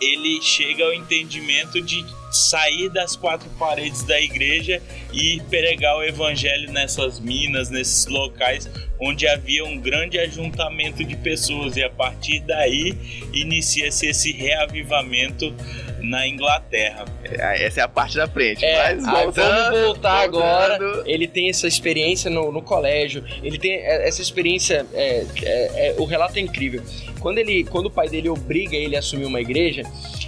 ele 0.00 0.42
chega 0.42 0.84
ao 0.84 0.92
entendimento 0.92 1.80
de 1.80 2.04
sair 2.34 2.88
das 2.88 3.16
quatro 3.16 3.48
paredes 3.58 4.02
da 4.02 4.20
igreja 4.20 4.82
e 5.12 5.40
pregar 5.48 5.96
o 5.96 6.02
evangelho 6.02 6.72
nessas 6.72 7.20
minas, 7.20 7.70
nesses 7.70 8.06
locais 8.06 8.68
onde 9.00 9.26
havia 9.26 9.64
um 9.64 9.78
grande 9.78 10.18
ajuntamento 10.18 11.04
de 11.04 11.16
pessoas 11.16 11.76
e 11.76 11.82
a 11.82 11.90
partir 11.90 12.40
daí 12.40 12.96
inicia-se 13.32 14.06
esse 14.06 14.32
reavivamento 14.32 15.54
na 16.00 16.26
Inglaterra. 16.26 17.04
É, 17.24 17.64
Essa 17.64 17.80
é 17.80 17.82
a 17.82 17.88
parte 17.88 18.16
da 18.16 18.28
frente. 18.28 18.64
É, 18.64 18.94
Mas 18.94 19.04
aí 19.06 19.24
voltando, 19.24 19.54
vamos 19.54 19.80
voltar 19.86 20.28
voltando, 20.28 20.42
agora. 20.42 21.02
Ele 21.06 21.26
tem 21.26 21.48
essa 21.48 21.66
experiência 21.66 22.30
no, 22.30 22.52
no 22.52 22.62
colégio. 22.62 23.24
Ele 23.42 23.58
tem 23.58 23.72
é, 23.72 24.06
essa 24.06 24.20
experiência. 24.20 24.86
é, 24.92 25.24
é, 25.42 25.88
é, 25.88 25.94
o 25.98 26.04
relato 26.04 26.38
é 26.38 26.42
incrível. 26.42 26.82
Quando, 27.24 27.38
ele, 27.38 27.64
quando 27.64 27.86
o 27.86 27.90
pai 27.90 28.06
dele 28.06 28.28
obriga 28.28 28.76
ele 28.76 28.94
a 28.94 28.98
assumir 28.98 29.24
uma 29.24 29.40
igreja, 29.40 29.82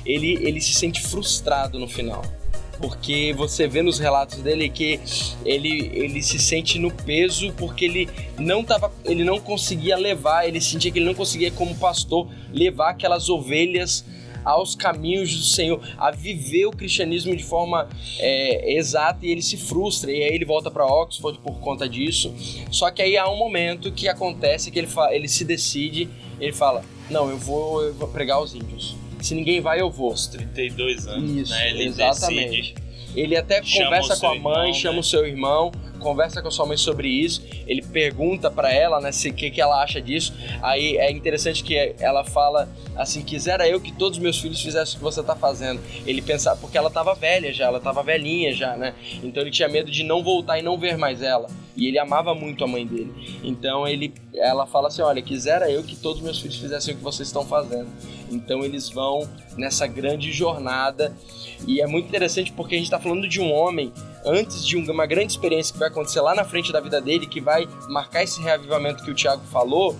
ele, 0.07 0.39
ele 0.41 0.63
se 0.63 0.73
sente 0.73 1.03
frustrado 1.03 1.79
no 1.79 1.87
final. 1.87 2.23
Porque 2.81 3.35
você 3.37 3.69
vê 3.69 3.83
nos 3.83 3.99
relatos 3.99 4.41
dele 4.41 4.71
que 4.71 4.99
ele, 5.45 5.91
ele 5.93 6.23
se 6.23 6.39
sente 6.39 6.79
no 6.79 6.91
peso 6.91 7.53
porque 7.53 7.85
ele 7.85 8.09
não 8.39 8.65
tava, 8.65 8.91
ele 9.05 9.25
não 9.25 9.39
conseguia 9.39 9.95
levar, 9.95 10.49
ele 10.49 10.59
sentia 10.59 10.91
que 10.91 10.99
ele 10.99 11.05
não 11.05 11.15
conseguia 11.15 11.51
como 11.51 11.77
pastor 11.77 12.31
levar 12.51 12.93
aquelas 12.93 13.29
ovelhas 13.29 14.03
aos 14.43 14.75
caminhos 14.75 15.37
do 15.37 15.43
Senhor, 15.43 15.87
a 15.99 16.11
viver 16.11 16.65
o 16.65 16.71
cristianismo 16.71 17.37
de 17.37 17.45
forma 17.45 17.91
é, 18.19 18.75
exata 18.79 19.27
e 19.27 19.31
ele 19.31 19.43
se 19.43 19.59
frustra 19.59 20.11
e 20.11 20.23
aí 20.23 20.35
ele 20.35 20.47
volta 20.47 20.71
para 20.71 20.87
Oxford 20.87 21.39
por 21.41 21.59
conta 21.59 21.87
disso. 21.87 22.33
Só 22.71 22.91
que 22.91 23.03
aí 23.03 23.19
há 23.19 23.29
um 23.29 23.37
momento 23.37 23.93
que 23.93 24.09
acontece 24.09 24.71
que 24.71 24.79
ele, 24.79 24.89
ele 25.11 25.29
se 25.29 25.45
decide, 25.45 26.09
ele 26.41 26.53
fala: 26.53 26.83
Não, 27.11 27.31
eu 27.31 27.39
vou, 27.39 27.83
eu 27.83 27.95
vou 27.95 28.09
pregar 28.09 28.37
aos 28.37 28.55
índios. 28.55 28.97
Se 29.21 29.35
ninguém 29.35 29.61
vai, 29.61 29.81
eu 29.81 29.91
vou. 29.91 30.11
Aos 30.11 30.27
32 30.27 31.07
anos, 31.09 31.31
Isso, 31.31 31.51
né? 31.53 31.71
Ele 31.71 31.85
exatamente. 31.85 32.51
decide. 32.51 32.75
Ele 33.15 33.35
até 33.35 33.63
Chama 33.63 33.85
conversa 33.87 34.15
o 34.15 34.21
com 34.21 34.27
a 34.27 34.35
mãe, 34.35 34.69
irmão, 34.69 34.75
chama 34.75 34.95
né? 34.95 35.01
o 35.01 35.03
seu 35.03 35.27
irmão, 35.27 35.73
conversa 35.99 36.43
com 36.43 36.49
a 36.49 36.51
sua 36.51 36.67
mãe 36.67 36.77
sobre 36.77 37.09
isso. 37.09 37.43
Ele 37.67 37.81
pergunta 37.81 38.51
pra 38.51 38.71
ela, 38.71 39.01
né, 39.01 39.11
se 39.11 39.33
que 39.33 39.51
que 39.51 39.59
ela 39.59 39.83
acha 39.83 40.03
disso. 40.03 40.35
Aí 40.63 40.99
é 40.99 41.11
interessante 41.11 41.65
que 41.65 41.95
ela 41.99 42.25
fala 42.25 42.69
assim: 42.95 43.23
"Quisera 43.23 43.67
eu 43.67 43.81
que 43.81 43.91
todos 43.91 44.19
os 44.19 44.23
meus 44.23 44.39
filhos 44.39 44.61
fizessem 44.61 44.97
o 44.97 44.99
que 44.99 45.03
você 45.05 45.23
tá 45.23 45.35
fazendo". 45.35 45.81
Ele 46.05 46.21
pensava 46.21 46.61
porque 46.61 46.77
ela 46.77 46.91
tava 46.91 47.15
velha 47.15 47.51
já, 47.55 47.65
ela 47.67 47.81
tava 47.81 48.03
velhinha 48.03 48.53
já, 48.53 48.77
né? 48.77 48.95
Então 49.23 49.43
ele 49.43 49.51
tinha 49.51 49.69
medo 49.69 49.91
de 49.91 50.03
não 50.05 50.23
voltar 50.23 50.59
e 50.59 50.63
não 50.63 50.77
ver 50.79 50.99
mais 50.99 51.23
ela. 51.23 51.49
E 51.77 51.87
ele 51.87 51.99
amava 51.99 52.35
muito 52.35 52.65
a 52.65 52.67
mãe 52.67 52.87
dele. 52.87 53.41
Então 53.45 53.87
ele, 53.87 54.13
ela 54.35 54.67
fala 54.67 54.89
assim: 54.89 55.03
Olha, 55.03 55.21
quisera 55.21 55.71
eu 55.71 55.83
que 55.83 55.95
todos 55.95 56.23
meus 56.23 56.41
filhos 56.41 56.57
fizessem 56.57 56.95
o 56.95 56.97
que 56.97 57.03
vocês 57.03 57.29
estão 57.29 57.45
fazendo. 57.45 57.89
Então 58.31 58.65
eles 58.65 58.89
vão 58.89 59.29
nessa 59.57 59.87
grande 59.87 60.33
jornada. 60.33 61.15
E 61.67 61.81
é 61.81 61.87
muito 61.87 62.09
interessante 62.09 62.53
porque 62.53 62.75
a 62.75 62.79
gente 62.79 62.87
está 62.87 62.99
falando 62.99 63.29
de 63.29 63.41
um 63.41 63.53
homem 63.53 63.93
antes 64.25 64.67
de 64.67 64.77
uma 64.77 65.07
grande 65.07 65.33
experiência 65.33 65.73
que 65.73 65.79
vai 65.79 65.89
acontecer 65.89 66.21
lá 66.21 66.35
na 66.35 66.45
frente 66.45 66.73
da 66.73 66.81
vida 66.81 67.01
dele, 67.01 67.27
que 67.27 67.41
vai 67.41 67.69
marcar 67.89 68.25
esse 68.25 68.41
reavivamento 68.41 69.05
que 69.05 69.11
o 69.11 69.15
Tiago 69.15 69.43
falou 69.47 69.97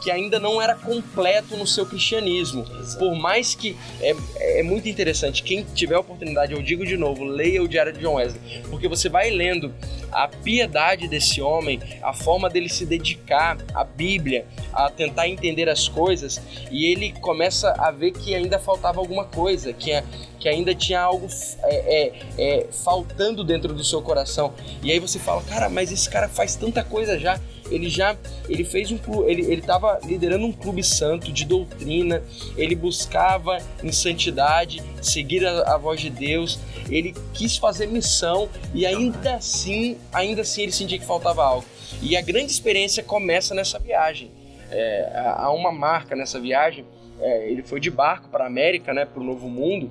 que 0.00 0.10
ainda 0.10 0.38
não 0.38 0.60
era 0.60 0.74
completo 0.74 1.56
no 1.56 1.66
seu 1.66 1.84
cristianismo. 1.84 2.64
Exato. 2.80 2.98
Por 2.98 3.14
mais 3.14 3.54
que 3.54 3.76
é, 4.00 4.14
é 4.58 4.62
muito 4.62 4.88
interessante, 4.88 5.42
quem 5.42 5.62
tiver 5.74 5.94
a 5.94 6.00
oportunidade, 6.00 6.52
eu 6.52 6.62
digo 6.62 6.86
de 6.86 6.96
novo, 6.96 7.24
leia 7.24 7.62
o 7.62 7.68
Diário 7.68 7.92
de 7.92 8.00
John 8.00 8.14
Wesley, 8.14 8.62
porque 8.70 8.88
você 8.88 9.08
vai 9.08 9.30
lendo 9.30 9.72
a 10.10 10.26
piedade 10.26 11.06
desse 11.06 11.40
homem, 11.40 11.80
a 12.02 12.12
forma 12.12 12.48
dele 12.48 12.68
se 12.68 12.84
dedicar 12.84 13.58
à 13.74 13.84
Bíblia, 13.84 14.46
a 14.72 14.90
tentar 14.90 15.28
entender 15.28 15.68
as 15.68 15.88
coisas, 15.88 16.40
e 16.70 16.86
ele 16.86 17.12
começa 17.20 17.72
a 17.78 17.90
ver 17.90 18.12
que 18.12 18.34
ainda 18.34 18.58
faltava 18.58 18.98
alguma 19.00 19.24
coisa, 19.24 19.72
que, 19.72 19.92
é, 19.92 20.04
que 20.38 20.48
ainda 20.48 20.74
tinha 20.74 21.00
algo 21.00 21.28
é, 21.62 21.74
é, 21.76 22.12
é, 22.38 22.66
faltando 22.72 23.44
dentro 23.44 23.72
do 23.72 23.84
seu 23.84 24.02
coração. 24.02 24.52
E 24.82 24.90
aí 24.90 24.98
você 24.98 25.18
fala, 25.18 25.42
cara, 25.42 25.68
mas 25.68 25.92
esse 25.92 26.08
cara 26.08 26.28
faz 26.28 26.56
tanta 26.56 26.82
coisa 26.82 27.18
já 27.18 27.38
ele 27.70 27.88
já 27.88 28.16
ele 28.48 28.64
fez 28.64 28.90
um 28.90 28.98
ele 29.26 29.42
ele 29.42 29.60
estava 29.60 29.98
liderando 30.04 30.44
um 30.46 30.52
clube 30.52 30.82
santo 30.82 31.32
de 31.32 31.44
doutrina, 31.44 32.22
ele 32.56 32.74
buscava 32.74 33.58
em 33.82 33.92
santidade, 33.92 34.82
seguir 35.02 35.46
a, 35.46 35.74
a, 35.74 35.78
voz 35.78 36.00
de 36.00 36.10
Deus, 36.10 36.58
ele 36.90 37.14
quis 37.32 37.56
fazer 37.56 37.86
missão 37.86 38.48
e 38.74 38.84
ainda 38.84 39.34
assim, 39.34 39.96
ainda 40.12 40.42
assim 40.42 40.62
ele 40.62 40.72
sentia 40.72 40.98
que 40.98 41.04
faltava 41.04 41.44
algo. 41.44 41.66
E 42.02 42.16
a 42.16 42.22
grande 42.22 42.52
experiência 42.52 43.02
começa 43.02 43.54
nessa 43.54 43.78
viagem. 43.78 44.30
É, 44.70 45.34
há 45.36 45.50
uma 45.50 45.72
marca 45.72 46.14
nessa 46.14 46.38
viagem. 46.38 46.84
É, 47.20 47.50
ele 47.50 47.62
foi 47.62 47.80
de 47.80 47.90
barco 47.90 48.28
para 48.28 48.44
a 48.44 48.46
América, 48.46 48.94
né, 48.94 49.04
para 49.04 49.20
o 49.20 49.24
Novo 49.24 49.48
Mundo. 49.48 49.90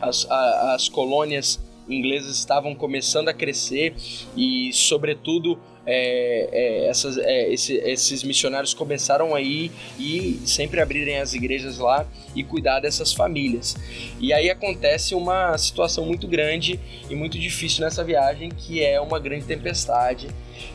As, 0.00 0.28
a, 0.28 0.74
as 0.74 0.88
colônias 0.88 1.60
inglesas 1.88 2.36
estavam 2.36 2.74
começando 2.74 3.28
a 3.28 3.34
crescer 3.34 3.94
e, 4.36 4.70
sobretudo, 4.72 5.58
é, 5.90 6.48
é, 6.52 6.88
essas, 6.88 7.16
é, 7.16 7.50
esse, 7.50 7.74
esses 7.76 8.22
missionários 8.22 8.74
começaram 8.74 9.34
a 9.34 9.40
ir 9.40 9.72
e 9.98 10.38
sempre 10.44 10.82
abrirem 10.82 11.16
as 11.18 11.32
igrejas 11.32 11.78
lá 11.78 12.06
e 12.36 12.44
cuidar 12.44 12.80
dessas 12.80 13.14
famílias. 13.14 13.74
E 14.20 14.30
aí 14.30 14.50
acontece 14.50 15.14
uma 15.14 15.56
situação 15.56 16.04
muito 16.04 16.28
grande 16.28 16.78
e 17.08 17.14
muito 17.14 17.38
difícil 17.38 17.82
nessa 17.82 18.04
viagem, 18.04 18.50
que 18.50 18.84
é 18.84 19.00
uma 19.00 19.18
grande 19.18 19.46
tempestade. 19.46 20.28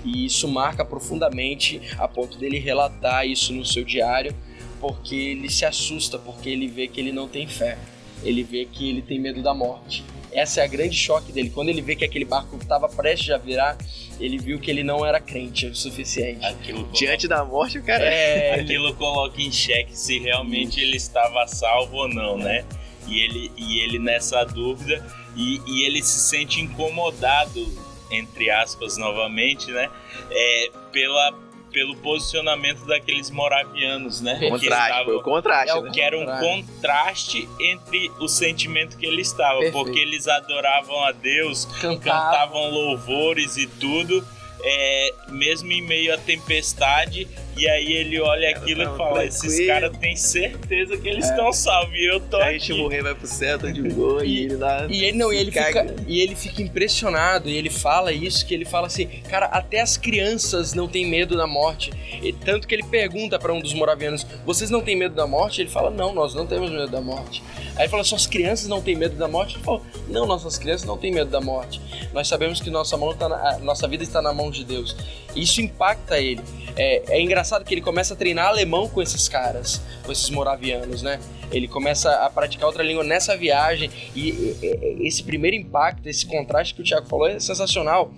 E 0.04 0.26
isso 0.26 0.48
marca 0.48 0.84
profundamente 0.84 1.80
a 2.00 2.08
ponto 2.08 2.40
dele 2.40 2.58
relatar 2.58 3.28
isso 3.28 3.54
no 3.54 3.64
seu 3.64 3.84
diário, 3.84 4.34
porque 4.82 5.16
ele 5.16 5.50
se 5.50 5.64
assusta, 5.64 6.18
porque 6.18 6.50
ele 6.50 6.68
vê 6.68 6.88
que 6.88 7.00
ele 7.00 7.12
não 7.12 7.28
tem 7.28 7.46
fé. 7.48 7.78
Ele 8.24 8.42
vê 8.42 8.66
que 8.66 8.90
ele 8.90 9.04
tem 9.04 9.20
medo 9.20 9.44
da 9.44 9.54
morte. 9.54 10.04
Essa 10.34 10.62
é 10.62 10.64
a 10.64 10.68
grande 10.68 10.96
choque 10.96 11.32
dele. 11.32 11.50
Quando 11.50 11.70
ele 11.70 11.82
vê 11.82 11.96
que 11.96 12.04
aquele 12.04 12.26
barco 12.26 12.58
estava 12.58 12.90
prestes 12.90 13.30
a 13.32 13.38
virar, 13.38 13.78
ele 14.20 14.38
viu 14.38 14.60
que 14.60 14.70
ele 14.70 14.84
não 14.84 15.06
era 15.06 15.20
crente 15.20 15.68
o 15.68 15.76
suficiente. 15.76 16.46
Aquilo 16.46 16.90
Diante 16.92 17.28
da 17.28 17.44
morte, 17.46 17.78
o 17.78 17.84
cara. 17.84 18.04
É... 18.04 18.56
Aquilo 18.62 18.94
coloca 18.96 19.42
em 19.42 19.52
xeque 19.52 19.98
se 19.98 20.20
realmente 20.20 20.80
ele 20.80 20.98
estava 20.98 21.48
salvo 21.48 21.96
ou 21.98 22.08
não, 22.08 22.38
né? 22.38 22.66
E 23.08 23.20
ele, 23.20 23.52
e 23.58 23.80
ele 23.80 24.00
nessa 24.00 24.44
dúvida, 24.44 25.06
e, 25.36 25.62
e 25.68 25.86
ele 25.86 26.02
se 26.02 26.20
sente 26.20 26.62
incomodado, 26.62 27.68
entre 28.10 28.50
aspas, 28.50 28.98
novamente, 28.98 29.70
né? 29.72 29.90
É, 30.32 30.72
pela 30.92 31.34
pelo 31.74 31.98
posicionamento 31.98 32.86
daqueles 32.86 33.30
moravianos, 33.30 34.22
né? 34.22 34.36
Contraste, 34.48 34.66
estava, 34.66 35.06
foi 35.06 35.16
o 35.16 35.24
contraste. 35.24 35.72
É 35.72 35.76
o, 35.76 35.82
né? 35.82 35.92
Que 35.92 36.02
era 36.02 36.18
um 36.18 36.26
contraste 36.26 37.50
entre 37.60 38.12
o 38.20 38.28
sentimento 38.28 38.96
que 38.98 39.06
ele 39.06 39.22
estava, 39.22 39.60
Perfeito. 39.60 39.74
porque 39.74 40.00
eles 40.00 40.28
adoravam 40.28 41.04
a 41.04 41.12
Deus, 41.12 41.66
cantavam, 41.66 42.00
cantavam 42.00 42.70
louvores 42.70 43.58
e 43.58 43.68
tudo 43.68 44.26
é, 44.64 45.14
mesmo 45.30 45.72
em 45.72 45.82
meio 45.82 46.14
à 46.14 46.18
tempestade, 46.18 47.28
e 47.56 47.70
aí 47.70 47.94
ele 47.94 48.20
olha 48.20 48.50
aquilo 48.50 48.82
e 48.82 48.98
fala: 48.98 49.26
esses 49.26 49.66
caras 49.68 49.96
têm 49.98 50.16
certeza 50.16 50.98
que 50.98 51.08
eles 51.08 51.30
estão 51.30 51.50
é. 51.50 51.54
salvos, 51.54 51.96
e 51.96 52.12
eu 52.12 52.20
tô 52.20 52.38
Se 52.38 52.44
aqui. 52.44 52.50
a 52.50 52.58
gente 52.58 52.74
morrer, 52.74 53.04
vai 53.04 53.14
pro 53.14 53.28
céu, 53.28 53.60
tá 53.60 53.70
de 53.70 53.82
boa, 53.82 54.26
e, 54.26 54.30
e 54.30 54.40
ele 54.46 54.56
lá. 54.56 54.88
E 54.90 55.04
ele 55.04 55.18
não, 55.18 55.32
e 55.32 55.38
ele, 55.38 55.52
fica, 55.52 55.96
e 56.08 56.22
ele 56.22 56.36
fica 56.36 56.62
impressionado, 56.62 57.48
e 57.48 57.56
ele 57.56 57.70
fala 57.70 58.12
isso, 58.12 58.46
que 58.46 58.54
ele 58.54 58.66
fala 58.66 58.88
assim: 58.88 59.06
cara, 59.30 59.46
até 59.46 59.82
as 59.82 59.98
crianças 59.98 60.74
não 60.74 60.88
têm 60.88 61.06
medo 61.06 61.38
da 61.38 61.46
morte. 61.46 61.92
E, 62.22 62.34
tanto 62.34 62.68
que 62.68 62.74
ele 62.74 62.84
pergunta 62.84 63.38
para 63.38 63.54
um 63.54 63.62
dos 63.62 63.74
moravianos: 63.74 64.26
vocês 64.46 64.70
não 64.72 64.82
têm 64.82 64.96
medo 64.96 65.14
da 65.14 65.28
morte? 65.28 65.62
Ele 65.62 65.70
fala: 65.70 65.92
não, 65.92 66.14
nós 66.14 66.34
não 66.34 66.48
temos 66.48 66.72
medo 66.72 66.88
da 66.88 67.02
morte. 67.02 67.44
Aí 67.76 67.84
ele 67.84 67.90
fala: 67.90 68.04
suas 68.04 68.26
crianças 68.26 68.68
não 68.68 68.82
têm 68.82 68.96
medo 68.96 69.16
da 69.16 69.28
morte? 69.28 69.56
Ele 69.58 69.64
fala: 69.64 69.82
não, 70.08 70.26
nossas 70.26 70.58
crianças 70.58 70.88
não 70.88 70.98
têm 70.98 71.12
medo 71.12 71.30
da 71.30 71.40
morte. 71.40 71.80
Nós 72.12 72.28
sabemos 72.28 72.60
que 72.60 72.72
nossa, 72.72 72.98
mão 72.98 73.14
tá 73.14 73.30
na, 73.30 73.60
nossa 73.60 73.88
vida 73.88 74.04
está 74.04 74.22
na 74.22 74.34
mão 74.34 74.50
de 74.50 74.64
Deus. 74.64 74.96
Isso 75.36 75.62
impacta 75.62 76.20
ele. 76.20 76.42
É, 76.76 77.18
é 77.18 77.22
engraçado 77.22 77.43
que 77.66 77.74
ele 77.74 77.82
começa 77.82 78.14
a 78.14 78.18
treinar 78.18 78.48
alemão 78.48 78.88
com 78.88 79.02
esses 79.02 79.28
caras, 79.28 79.82
com 80.04 80.12
esses 80.12 80.30
moravianos, 80.30 81.02
né? 81.02 81.20
Ele 81.52 81.68
começa 81.68 82.12
a 82.26 82.30
praticar 82.30 82.68
outra 82.68 82.84
língua 82.84 83.04
nessa 83.04 83.38
viagem 83.38 83.90
e 84.16 84.56
esse 85.02 85.24
primeiro 85.24 85.56
impacto, 85.56 86.08
esse 86.08 86.26
contraste 86.26 86.74
que 86.74 86.82
o 86.82 86.84
Thiago 86.84 87.08
falou 87.08 87.28
é 87.28 87.40
sensacional 87.40 88.12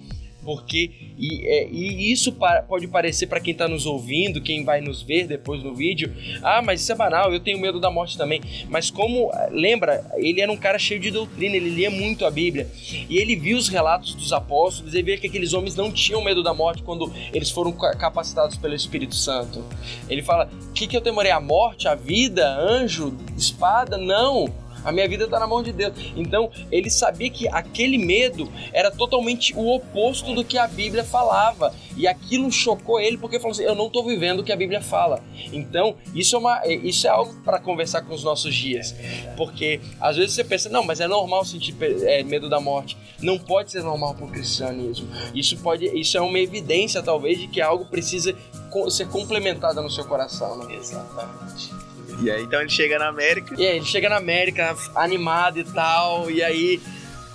porque 0.45 0.91
e, 1.17 1.45
é, 1.45 1.67
e 1.67 2.11
isso 2.11 2.31
para, 2.31 2.61
pode 2.61 2.87
parecer 2.87 3.27
para 3.27 3.39
quem 3.39 3.51
está 3.51 3.67
nos 3.67 3.85
ouvindo, 3.85 4.39
quem 4.39 4.63
vai 4.63 4.79
nos 4.79 5.01
ver 5.01 5.27
depois 5.27 5.63
no 5.63 5.73
vídeo, 5.73 6.13
ah, 6.43 6.61
mas 6.61 6.81
isso 6.81 6.91
é 6.91 6.95
banal, 6.95 7.33
eu 7.33 7.39
tenho 7.39 7.59
medo 7.59 7.79
da 7.79 7.89
morte 7.89 8.17
também. 8.17 8.39
Mas 8.69 8.91
como 8.91 9.31
lembra, 9.49 10.05
ele 10.15 10.39
era 10.39 10.51
um 10.51 10.57
cara 10.57 10.77
cheio 10.77 10.99
de 10.99 11.09
doutrina, 11.09 11.55
ele 11.55 11.69
lia 11.69 11.89
muito 11.89 12.25
a 12.25 12.31
Bíblia 12.31 12.69
e 13.09 13.17
ele 13.17 13.35
viu 13.35 13.57
os 13.57 13.67
relatos 13.67 14.13
dos 14.13 14.31
apóstolos 14.31 14.93
e 14.93 15.01
via 15.01 15.17
que 15.17 15.27
aqueles 15.27 15.53
homens 15.53 15.75
não 15.75 15.91
tinham 15.91 16.23
medo 16.23 16.43
da 16.43 16.53
morte 16.53 16.83
quando 16.83 17.11
eles 17.33 17.49
foram 17.49 17.71
capacitados 17.71 18.57
pelo 18.57 18.75
Espírito 18.75 19.15
Santo. 19.15 19.63
Ele 20.07 20.21
fala: 20.21 20.49
"O 20.69 20.73
que, 20.73 20.85
que 20.85 20.95
eu 20.95 21.01
temorei? 21.01 21.31
A 21.31 21.39
morte, 21.41 21.87
a 21.87 21.95
vida, 21.95 22.47
anjo, 22.47 23.17
espada? 23.35 23.97
Não." 23.97 24.64
A 24.85 24.91
minha 24.91 25.07
vida 25.07 25.25
está 25.25 25.39
na 25.39 25.47
mão 25.47 25.63
de 25.63 25.73
Deus. 25.73 25.93
Então, 26.15 26.49
ele 26.71 26.89
sabia 26.89 27.29
que 27.29 27.47
aquele 27.47 27.97
medo 27.97 28.51
era 28.71 28.91
totalmente 28.91 29.53
o 29.55 29.73
oposto 29.73 30.33
do 30.33 30.43
que 30.43 30.57
a 30.57 30.67
Bíblia 30.67 31.03
falava. 31.03 31.73
E 31.97 32.07
aquilo 32.07 32.51
chocou 32.51 32.99
ele 32.99 33.17
porque 33.17 33.39
falou 33.39 33.51
assim: 33.51 33.63
Eu 33.63 33.75
não 33.75 33.87
estou 33.87 34.05
vivendo 34.05 34.39
o 34.39 34.43
que 34.43 34.51
a 34.51 34.55
Bíblia 34.55 34.81
fala. 34.81 35.23
Então, 35.51 35.95
isso 36.13 36.35
é, 36.35 36.39
uma, 36.39 36.61
isso 36.67 37.07
é 37.07 37.09
algo 37.09 37.33
para 37.43 37.59
conversar 37.59 38.01
com 38.01 38.13
os 38.13 38.23
nossos 38.23 38.53
dias. 38.53 38.95
Porque 39.35 39.79
às 39.99 40.15
vezes 40.15 40.33
você 40.33 40.43
pensa: 40.43 40.69
Não, 40.69 40.83
mas 40.83 40.99
é 40.99 41.07
normal 41.07 41.43
sentir 41.45 41.75
é, 42.03 42.23
medo 42.23 42.49
da 42.49 42.59
morte. 42.59 42.97
Não 43.21 43.39
pode 43.39 43.71
ser 43.71 43.81
normal 43.81 44.13
para 44.13 44.25
o 44.25 44.29
cristianismo. 44.29 45.07
Isso, 45.33 45.57
pode, 45.57 45.85
isso 45.97 46.17
é 46.17 46.21
uma 46.21 46.39
evidência, 46.39 47.01
talvez, 47.01 47.39
de 47.39 47.47
que 47.47 47.61
algo 47.61 47.85
precisa 47.85 48.35
ser 48.89 49.07
complementado 49.07 49.81
no 49.81 49.89
seu 49.89 50.05
coração. 50.05 50.57
Né? 50.57 50.75
Exatamente. 50.75 51.84
E 52.19 52.31
aí 52.31 52.43
então 52.43 52.59
ele 52.61 52.69
chega 52.69 52.97
na 52.97 53.07
América. 53.07 53.55
E 53.57 53.65
aí 53.65 53.77
ele 53.77 53.85
chega 53.85 54.09
na 54.09 54.17
América 54.17 54.75
animado 54.95 55.59
e 55.59 55.63
tal, 55.63 56.29
e 56.31 56.43
aí 56.43 56.81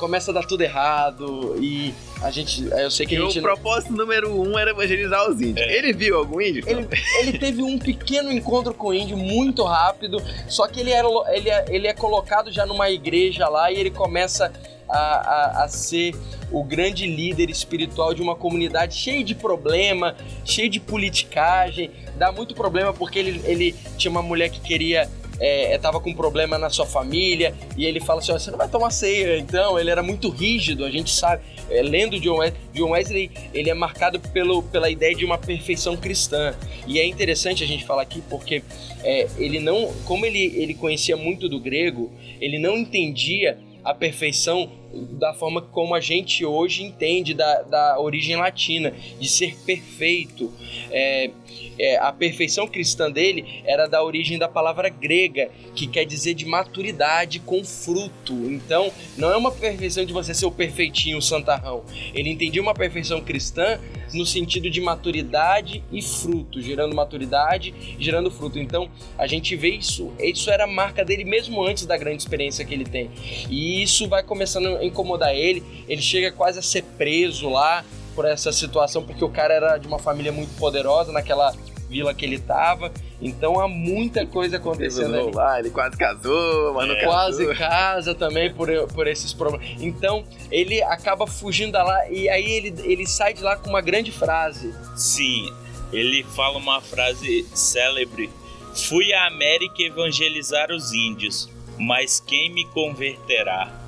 começa 0.01 0.31
a 0.31 0.35
dar 0.35 0.47
tudo 0.47 0.63
errado 0.63 1.57
e 1.61 1.95
a 2.23 2.31
gente, 2.31 2.65
eu 2.65 2.91
sei 2.91 3.05
que 3.05 3.15
e 3.15 3.19
a 3.19 3.21
gente 3.21 3.39
o 3.39 3.43
propósito 3.43 3.93
número 3.93 4.35
um 4.35 4.59
era 4.59 4.71
evangelizar 4.71 5.29
os 5.29 5.39
índios. 5.39 5.59
É. 5.59 5.77
Ele 5.77 5.93
viu 5.93 6.17
algum 6.17 6.41
índio? 6.41 6.65
Ele, 6.67 6.89
ele 7.21 7.39
teve 7.39 7.63
um 7.63 7.79
pequeno 7.79 8.33
encontro 8.33 8.73
com 8.73 8.89
o 8.89 8.95
índio 8.95 9.19
muito 9.19 9.63
rápido, 9.63 10.17
só 10.49 10.67
que 10.67 10.81
ele, 10.81 10.91
era, 10.91 11.07
ele, 11.29 11.51
é, 11.51 11.65
ele 11.69 11.87
é 11.87 11.93
colocado 11.93 12.51
já 12.51 12.65
numa 12.65 12.89
igreja 12.89 13.47
lá 13.47 13.71
e 13.71 13.77
ele 13.77 13.91
começa 13.91 14.51
a, 14.89 14.99
a, 14.99 15.65
a 15.65 15.69
ser 15.69 16.15
o 16.51 16.65
grande 16.65 17.07
líder 17.07 17.51
espiritual 17.51 18.15
de 18.15 18.23
uma 18.23 18.35
comunidade 18.35 18.97
cheia 18.97 19.23
de 19.23 19.35
problema, 19.35 20.17
cheia 20.47 20.69
de 20.69 20.81
politicagem. 20.81 21.91
Dá 22.17 22.33
muito 22.33 22.55
problema 22.55 22.95
porque 22.95 23.19
ele, 23.19 23.43
ele 23.45 23.77
tinha 23.99 24.11
uma 24.11 24.23
mulher 24.23 24.49
que 24.49 24.61
queria 24.61 25.09
é, 25.41 25.79
tava 25.79 25.99
com 25.99 26.13
problema 26.13 26.59
na 26.59 26.69
sua 26.69 26.85
família 26.85 27.55
e 27.77 27.87
ele 27.87 27.99
fala 27.99 28.21
assim: 28.21 28.33
você 28.33 28.51
não 28.51 28.59
vai 28.59 28.69
tomar 28.69 28.91
ceia. 28.91 29.39
Então, 29.39 29.79
ele 29.79 29.91
era 29.91 30.03
muito 30.03 30.29
rígido, 30.29 30.85
a 30.85 30.91
gente 30.91 31.11
sabe. 31.11 31.43
É, 31.71 31.83
lendo 31.83 32.21
John 32.21 32.39
Wesley, 32.39 32.61
John 32.75 32.91
Wesley, 32.91 33.31
ele 33.55 33.71
é 33.71 33.75
marcado 33.75 34.21
pelo, 34.21 34.63
pela 34.65 34.91
ideia 34.91 35.15
de 35.15 35.25
uma 35.25 35.39
perfeição 35.39 35.97
cristã. 35.97 36.55
E 36.87 37.01
é 37.01 37.07
interessante 37.07 37.65
a 37.65 37.67
gente 37.67 37.85
falar 37.85 38.03
aqui 38.03 38.23
porque 38.29 38.63
é, 39.03 39.29
ele 39.39 39.59
não, 39.61 39.93
como 40.05 40.27
ele, 40.27 40.53
ele 40.57 40.75
conhecia 40.75 41.17
muito 41.17 41.49
do 41.49 41.59
grego, 41.59 42.11
ele 42.41 42.59
não 42.59 42.77
entendia 42.77 43.59
a 43.83 43.95
perfeição 43.95 44.71
da 44.93 45.33
forma 45.33 45.63
como 45.63 45.95
a 45.95 46.01
gente 46.01 46.45
hoje 46.45 46.83
entende 46.83 47.35
da, 47.35 47.63
da 47.63 48.01
origem 48.01 48.37
latina, 48.37 48.93
de 49.19 49.29
ser 49.29 49.57
perfeito. 49.65 50.53
É, 50.91 51.31
é, 51.79 51.97
a 51.97 52.13
perfeição 52.13 52.67
cristã 52.67 53.11
dele 53.11 53.63
era 53.65 53.87
da 53.87 54.03
origem 54.03 54.39
da 54.39 54.49
palavra 54.49 54.89
grega, 54.89 55.51
que 55.75 55.87
quer 55.87 56.05
dizer 56.05 56.35
de 56.35 56.45
maturidade 56.45 57.41
com 57.41 57.65
fruto. 57.65 58.33
Então, 58.33 58.93
não 59.17 59.31
é 59.31 59.37
uma 59.37 59.51
perfeição 59.51 60.05
de 60.05 60.13
você 60.13 60.35
ser 60.35 60.47
o 60.47 60.51
perfeitinho, 60.51 61.19
o 61.19 61.23
santarrão. 61.23 61.85
Ele 62.13 62.31
entendia 62.31 62.61
uma 62.61 62.75
perfeição 62.75 63.21
cristã 63.21 63.81
no 64.13 64.27
sentido 64.27 64.69
de 64.69 64.81
maturidade 64.81 65.85
e 65.93 66.03
fruto, 66.03 66.61
gerando 66.61 66.95
maturidade 66.95 67.73
gerando 67.99 68.31
fruto. 68.31 68.59
Então, 68.59 68.91
a 69.17 69.27
gente 69.27 69.55
vê 69.57 69.71
isso, 69.71 70.13
isso 70.19 70.51
era 70.51 70.65
a 70.65 70.67
marca 70.67 71.05
dele 71.05 71.25
mesmo 71.25 71.65
antes 71.65 71.87
da 71.87 71.97
grande 71.97 72.23
experiência 72.23 72.65
que 72.65 72.75
ele 72.75 72.85
tem. 72.85 73.11
E 73.49 73.83
isso 73.83 74.09
vai 74.09 74.23
começando 74.23 74.80
incomodar 74.83 75.35
ele, 75.35 75.85
ele 75.89 76.03
chega 76.03 76.31
quase 76.33 76.59
a 76.59 76.63
ser 76.63 76.83
preso 76.97 77.49
lá 77.49 77.85
por 78.15 78.25
essa 78.25 78.53
situação, 78.53 79.03
porque 79.03 79.25
o 79.25 79.29
cara 79.29 79.55
era 79.55 79.79
de 79.79 79.87
uma 79.87 79.99
família 79.99 80.33
muito 80.33 80.55
poderosa 80.57 81.13
naquela 81.13 81.55
vila 81.89 82.15
que 82.15 82.25
ele 82.25 82.39
tava. 82.39 82.93
Então 83.21 83.61
há 83.61 83.69
muita 83.69 84.25
coisa 84.25 84.57
acontecendo 84.57 85.15
ali. 85.15 85.33
lá, 85.33 85.59
ele 85.59 85.71
quase 85.71 85.97
casou, 85.97 86.73
mas 86.73 86.89
não 86.89 86.95
É, 86.95 87.01
casou. 87.01 87.11
Quase 87.11 87.55
casa 87.55 88.15
também 88.15 88.53
por, 88.53 88.69
por 88.95 89.07
esses 89.07 89.35
problemas. 89.35 89.67
Então 89.79 90.25
ele 90.51 90.83
acaba 90.83 91.27
fugindo 91.27 91.73
da 91.73 91.83
lá 91.83 92.09
e 92.09 92.29
aí 92.29 92.51
ele, 92.51 92.75
ele 92.85 93.07
sai 93.07 93.35
de 93.35 93.43
lá 93.43 93.57
com 93.57 93.69
uma 93.69 93.83
grande 93.83 94.11
frase. 94.11 94.75
Sim, 94.97 95.53
ele 95.93 96.25
fala 96.35 96.57
uma 96.57 96.81
frase 96.81 97.47
célebre: 97.55 98.31
Fui 98.75 99.13
à 99.13 99.27
América 99.27 99.83
evangelizar 99.83 100.71
os 100.71 100.93
índios, 100.93 101.51
mas 101.79 102.21
quem 102.21 102.51
me 102.51 102.65
converterá? 102.67 103.80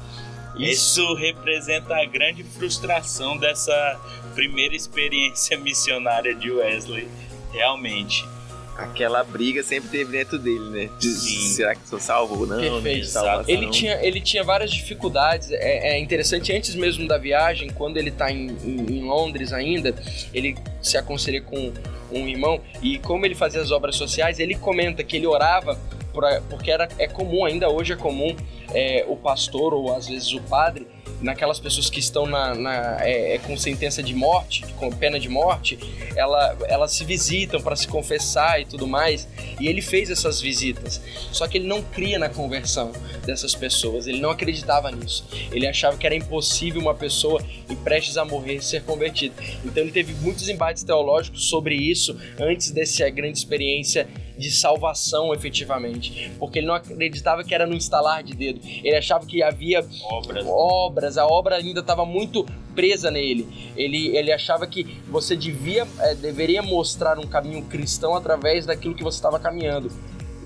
Isso 0.56 1.14
representa 1.14 1.94
a 1.96 2.04
grande 2.04 2.42
frustração 2.44 3.36
dessa 3.36 4.00
primeira 4.34 4.74
experiência 4.74 5.56
missionária 5.58 6.34
de 6.34 6.50
Wesley, 6.50 7.08
realmente. 7.52 8.24
Aquela 8.76 9.22
briga 9.22 9.62
sempre 9.62 9.90
teve 9.90 10.12
dentro 10.12 10.38
dele, 10.38 10.70
né? 10.70 10.90
De, 10.98 11.06
Sim. 11.08 11.48
será 11.48 11.74
que 11.74 11.86
sou 11.86 12.00
salvo 12.00 12.40
ou 12.40 12.46
não? 12.46 12.58
Perfeito. 12.58 13.06
Salvação. 13.06 13.44
Ele 13.46 13.68
tinha, 13.70 14.02
ele 14.02 14.18
tinha 14.18 14.42
várias 14.42 14.70
dificuldades. 14.72 15.50
É, 15.52 15.90
é 15.94 15.98
interessante, 16.00 16.52
antes 16.54 16.74
mesmo 16.74 17.06
da 17.06 17.18
viagem, 17.18 17.68
quando 17.68 17.98
ele 17.98 18.10
tá 18.10 18.32
em, 18.32 18.46
em- 18.64 18.98
em 18.98 19.04
Londres 19.04 19.52
ainda, 19.52 19.94
ele 20.32 20.56
se 20.80 20.96
aconselha 20.96 21.42
com 21.42 21.70
um 22.10 22.26
irmão 22.26 22.62
e 22.82 22.98
como 22.98 23.26
ele 23.26 23.34
fazia 23.34 23.60
as 23.60 23.70
obras 23.70 23.94
sociais, 23.94 24.38
ele 24.38 24.54
comenta 24.54 25.04
que 25.04 25.16
ele 25.16 25.26
orava 25.26 25.78
por- 26.12 26.24
porque 26.50 26.70
era, 26.70 26.88
é 26.98 27.06
comum, 27.08 27.44
ainda 27.44 27.68
hoje 27.70 27.92
é 27.92 27.96
comum, 27.96 28.34
é, 28.74 29.04
o 29.08 29.16
pastor 29.16 29.74
ou 29.74 29.94
às 29.94 30.08
vezes 30.08 30.32
o 30.32 30.40
padre, 30.42 30.86
naquelas 31.20 31.60
pessoas 31.60 31.88
que 31.88 32.00
estão 32.00 32.26
na, 32.26 32.54
na- 32.54 32.98
é, 33.00 33.34
é, 33.34 33.38
com 33.38 33.56
sentença 33.56 34.02
de 34.02 34.14
morte, 34.14 34.64
com 34.78 34.90
pena 34.90 35.18
de 35.20 35.28
morte, 35.28 35.78
ela, 36.16 36.56
elas 36.68 36.92
se 36.92 37.04
visitam 37.04 37.60
para 37.60 37.76
se 37.76 37.86
confessar 37.88 38.60
e 38.60 38.64
tudo 38.64 38.86
mais. 38.86 39.28
E 39.60 39.68
ele 39.68 39.80
fez 39.80 40.10
essas 40.10 40.40
visitas. 40.40 41.00
Só 41.30 41.46
que 41.46 41.58
ele 41.58 41.66
não 41.66 41.80
cria 41.82 42.18
na 42.18 42.28
conversão 42.28 42.92
dessas 43.24 43.54
pessoas. 43.54 44.06
Ele 44.06 44.20
não 44.20 44.30
acreditava 44.30 44.90
nisso. 44.90 45.24
Ele 45.52 45.66
achava 45.66 45.96
que 45.96 46.04
era 46.06 46.14
impossível 46.14 46.80
uma 46.80 46.94
pessoa 46.94 47.42
e 47.70 47.76
prestes 47.76 48.16
a 48.16 48.24
morrer 48.24 48.60
ser 48.62 48.82
convertida. 48.82 49.34
Então 49.64 49.82
ele 49.82 49.92
teve 49.92 50.12
muitos 50.14 50.48
embates 50.48 50.82
teológicos 50.82 51.44
sobre 51.48 51.74
isso 51.76 52.16
antes 52.38 52.70
dessa 52.72 53.08
grande 53.10 53.38
experiência 53.38 54.08
de 54.42 54.50
salvação 54.50 55.32
efetivamente, 55.32 56.32
porque 56.38 56.58
ele 56.58 56.66
não 56.66 56.74
acreditava 56.74 57.44
que 57.44 57.54
era 57.54 57.64
no 57.64 57.74
instalar 57.74 58.22
de 58.22 58.34
dedo. 58.34 58.60
Ele 58.82 58.96
achava 58.96 59.24
que 59.24 59.42
havia 59.42 59.86
Obras. 60.10 60.44
obras, 60.46 61.18
a 61.18 61.26
obra 61.26 61.56
ainda 61.56 61.80
estava 61.80 62.04
muito 62.04 62.44
presa 62.74 63.10
nele. 63.10 63.46
Ele, 63.76 64.16
ele 64.16 64.32
achava 64.32 64.66
que 64.66 64.98
você 65.08 65.36
devia, 65.36 65.86
eh, 66.00 66.14
deveria 66.16 66.62
mostrar 66.62 67.18
um 67.18 67.26
caminho 67.26 67.62
cristão 67.66 68.14
através 68.16 68.66
daquilo 68.66 68.94
que 68.94 69.04
você 69.04 69.18
estava 69.18 69.38
caminhando. 69.38 69.90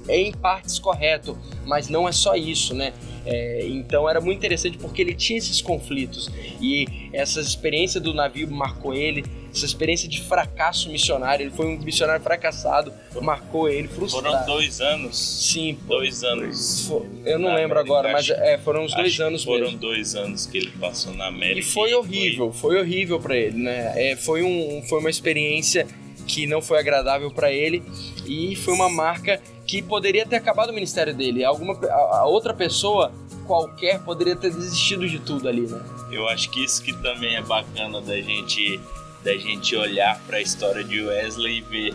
É 0.08 0.20
em 0.20 0.32
partes 0.32 0.78
correto, 0.78 1.36
mas 1.64 1.88
não 1.88 2.08
é 2.08 2.12
só 2.12 2.36
isso, 2.36 2.74
né? 2.74 2.92
É, 3.24 3.66
então 3.66 4.08
era 4.08 4.20
muito 4.20 4.38
interessante 4.38 4.78
porque 4.78 5.02
ele 5.02 5.14
tinha 5.14 5.36
esses 5.36 5.60
conflitos 5.60 6.30
e 6.60 6.86
essa 7.12 7.40
experiência 7.40 8.00
do 8.00 8.14
navio 8.14 8.48
marcou 8.48 8.94
ele, 8.94 9.24
essa 9.56 9.66
experiência 9.66 10.08
de 10.08 10.22
fracasso 10.22 10.90
missionário. 10.90 11.44
Ele 11.44 11.50
foi 11.50 11.66
um 11.66 11.78
missionário 11.78 12.22
fracassado, 12.22 12.92
marcou 13.20 13.68
ele, 13.68 13.88
frustrado. 13.88 14.28
Foram 14.28 14.46
dois 14.46 14.80
anos. 14.80 15.18
Sim, 15.18 15.78
Dois 15.86 16.22
anos. 16.22 16.90
Eu 17.24 17.38
não 17.38 17.54
lembro 17.54 17.78
América, 17.78 17.80
agora, 17.80 18.12
mas 18.12 18.28
é, 18.30 18.58
foram 18.58 18.84
uns 18.84 18.94
dois 18.94 19.18
anos 19.20 19.44
Foram 19.44 19.64
mesmo. 19.66 19.78
dois 19.78 20.14
anos 20.14 20.46
que 20.46 20.58
ele 20.58 20.70
passou 20.72 21.14
na 21.14 21.26
América. 21.28 21.60
E 21.60 21.62
foi 21.62 21.94
horrível, 21.94 22.52
foi 22.52 22.78
horrível 22.78 23.18
pra 23.20 23.36
ele, 23.36 23.58
né? 23.58 23.92
É, 23.96 24.16
foi, 24.16 24.42
um, 24.42 24.82
foi 24.88 25.00
uma 25.00 25.10
experiência 25.10 25.86
que 26.26 26.46
não 26.46 26.60
foi 26.60 26.78
agradável 26.78 27.30
pra 27.30 27.52
ele 27.52 27.82
e 28.26 28.56
foi 28.56 28.74
uma 28.74 28.88
marca 28.88 29.40
que 29.66 29.80
poderia 29.80 30.26
ter 30.26 30.36
acabado 30.36 30.70
o 30.70 30.72
ministério 30.72 31.14
dele. 31.14 31.44
Alguma 31.44 31.74
a, 31.74 32.18
a 32.18 32.26
outra 32.26 32.52
pessoa 32.52 33.12
qualquer 33.46 34.00
poderia 34.00 34.34
ter 34.34 34.52
desistido 34.52 35.08
de 35.08 35.18
tudo 35.20 35.48
ali, 35.48 35.62
né? 35.62 35.80
Eu 36.10 36.28
acho 36.28 36.50
que 36.50 36.64
isso 36.64 36.82
que 36.82 36.92
também 36.92 37.36
é 37.36 37.42
bacana 37.42 38.00
da 38.00 38.20
gente 38.20 38.80
da 39.26 39.36
gente 39.36 39.74
olhar 39.74 40.20
para 40.24 40.36
a 40.36 40.40
história 40.40 40.84
de 40.84 41.02
Wesley 41.02 41.58
e 41.58 41.60
ver. 41.62 41.94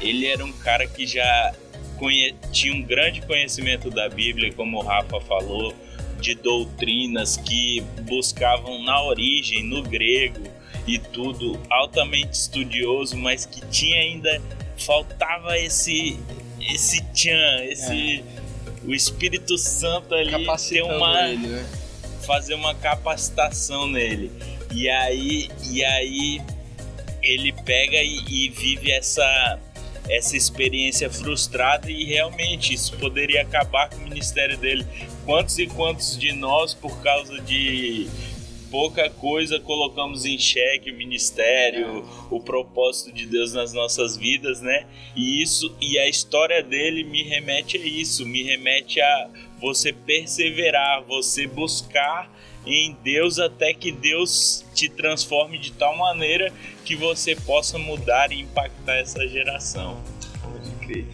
Ele 0.00 0.26
era 0.26 0.44
um 0.44 0.50
cara 0.52 0.84
que 0.84 1.06
já 1.06 1.54
conhe- 1.96 2.34
tinha 2.50 2.74
um 2.74 2.82
grande 2.82 3.20
conhecimento 3.22 3.88
da 3.88 4.08
Bíblia, 4.08 4.52
como 4.52 4.78
o 4.78 4.82
Rafa 4.82 5.20
falou, 5.20 5.72
de 6.20 6.34
doutrinas 6.34 7.36
que 7.36 7.80
buscavam 8.02 8.82
na 8.82 9.00
origem, 9.00 9.62
no 9.62 9.82
grego 9.84 10.42
e 10.88 10.98
tudo, 10.98 11.60
altamente 11.70 12.32
estudioso, 12.32 13.16
mas 13.16 13.46
que 13.46 13.64
tinha 13.66 14.00
ainda 14.00 14.42
faltava 14.76 15.56
esse 15.56 16.18
esse 16.60 17.00
tchan, 17.14 17.64
esse 17.64 18.24
o 18.84 18.92
Espírito 18.92 19.56
Santo 19.56 20.14
ali 20.14 20.30
ter 20.30 20.82
uma 20.82 21.28
ele, 21.28 21.46
né? 21.46 21.66
fazer 22.26 22.54
uma 22.54 22.74
capacitação 22.74 23.86
nele. 23.86 24.30
E 24.72 24.88
aí, 24.88 25.48
e 25.70 25.84
aí 25.84 26.40
ele 27.22 27.52
pega 27.52 28.02
e, 28.02 28.18
e 28.28 28.48
vive 28.48 28.90
essa 28.90 29.58
essa 30.08 30.36
experiência 30.36 31.08
frustrada 31.08 31.88
e 31.88 32.04
realmente 32.04 32.74
isso 32.74 32.96
poderia 32.96 33.42
acabar 33.42 33.88
com 33.88 33.96
o 33.96 34.00
ministério 34.00 34.56
dele. 34.58 34.84
Quantos 35.24 35.56
e 35.58 35.68
quantos 35.68 36.18
de 36.18 36.32
nós 36.32 36.74
por 36.74 37.00
causa 37.00 37.40
de 37.40 38.08
pouca 38.70 39.10
coisa 39.10 39.60
colocamos 39.60 40.24
em 40.24 40.38
xeque 40.38 40.90
o 40.90 40.96
ministério, 40.96 42.04
o 42.30 42.40
propósito 42.40 43.12
de 43.12 43.26
Deus 43.26 43.52
nas 43.52 43.72
nossas 43.72 44.16
vidas, 44.16 44.60
né? 44.60 44.86
E 45.14 45.42
isso 45.42 45.74
e 45.80 45.98
a 45.98 46.08
história 46.08 46.62
dele 46.62 47.04
me 47.04 47.22
remete 47.22 47.76
a 47.76 47.84
isso, 47.84 48.26
me 48.26 48.42
remete 48.42 49.00
a 49.00 49.30
você 49.60 49.92
perseverar, 49.92 51.04
você 51.04 51.46
buscar 51.46 52.30
em 52.66 52.96
Deus 53.02 53.38
até 53.38 53.72
que 53.72 53.90
Deus 53.90 54.64
te 54.74 54.88
transforme 54.88 55.58
de 55.58 55.72
tal 55.72 55.96
maneira 55.96 56.52
que 56.84 56.94
você 56.94 57.34
possa 57.34 57.78
mudar 57.78 58.32
e 58.32 58.40
impactar 58.40 58.96
essa 58.96 59.26
geração. 59.26 60.00
Pode 60.42 60.70
crer. 60.86 61.06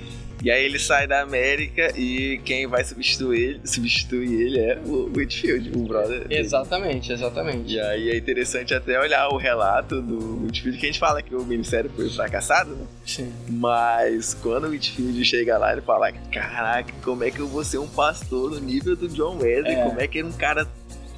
E 0.42 0.50
aí 0.50 0.64
ele 0.64 0.78
sai 0.78 1.06
da 1.06 1.22
América 1.22 1.92
e 1.98 2.38
quem 2.44 2.66
vai 2.66 2.84
substituir 2.84 3.40
ele, 3.40 3.60
substituir 3.64 4.42
ele 4.42 4.60
é 4.60 4.78
o 4.84 5.10
Whitfield, 5.16 5.72
o 5.74 5.82
brother. 5.86 6.28
dele. 6.28 6.40
Exatamente, 6.40 7.12
exatamente. 7.12 7.72
E 7.72 7.80
aí 7.80 8.10
é 8.10 8.16
interessante 8.16 8.74
até 8.74 9.00
olhar 9.00 9.28
o 9.28 9.36
relato 9.36 10.00
do 10.00 10.44
Whitfield, 10.44 10.78
que 10.78 10.86
a 10.86 10.88
gente 10.90 10.98
fala 10.98 11.22
que 11.22 11.34
o 11.34 11.44
ministério 11.44 11.90
foi 11.96 12.08
fracassado, 12.10 12.76
né? 12.76 12.86
Sim. 13.04 13.32
Mas 13.48 14.34
quando 14.34 14.66
o 14.66 14.70
Whitfield 14.70 15.24
chega 15.24 15.56
lá, 15.56 15.72
ele 15.72 15.80
fala: 15.80 16.12
Caraca, 16.12 16.92
como 17.02 17.24
é 17.24 17.30
que 17.30 17.40
eu 17.40 17.48
vou 17.48 17.64
ser 17.64 17.78
um 17.78 17.88
pastor 17.88 18.52
no 18.52 18.60
nível 18.60 18.94
do 18.94 19.08
John 19.08 19.38
Wesley? 19.38 19.74
É. 19.74 19.84
Como 19.84 20.00
é 20.00 20.06
que 20.06 20.22
um 20.22 20.32
cara 20.32 20.68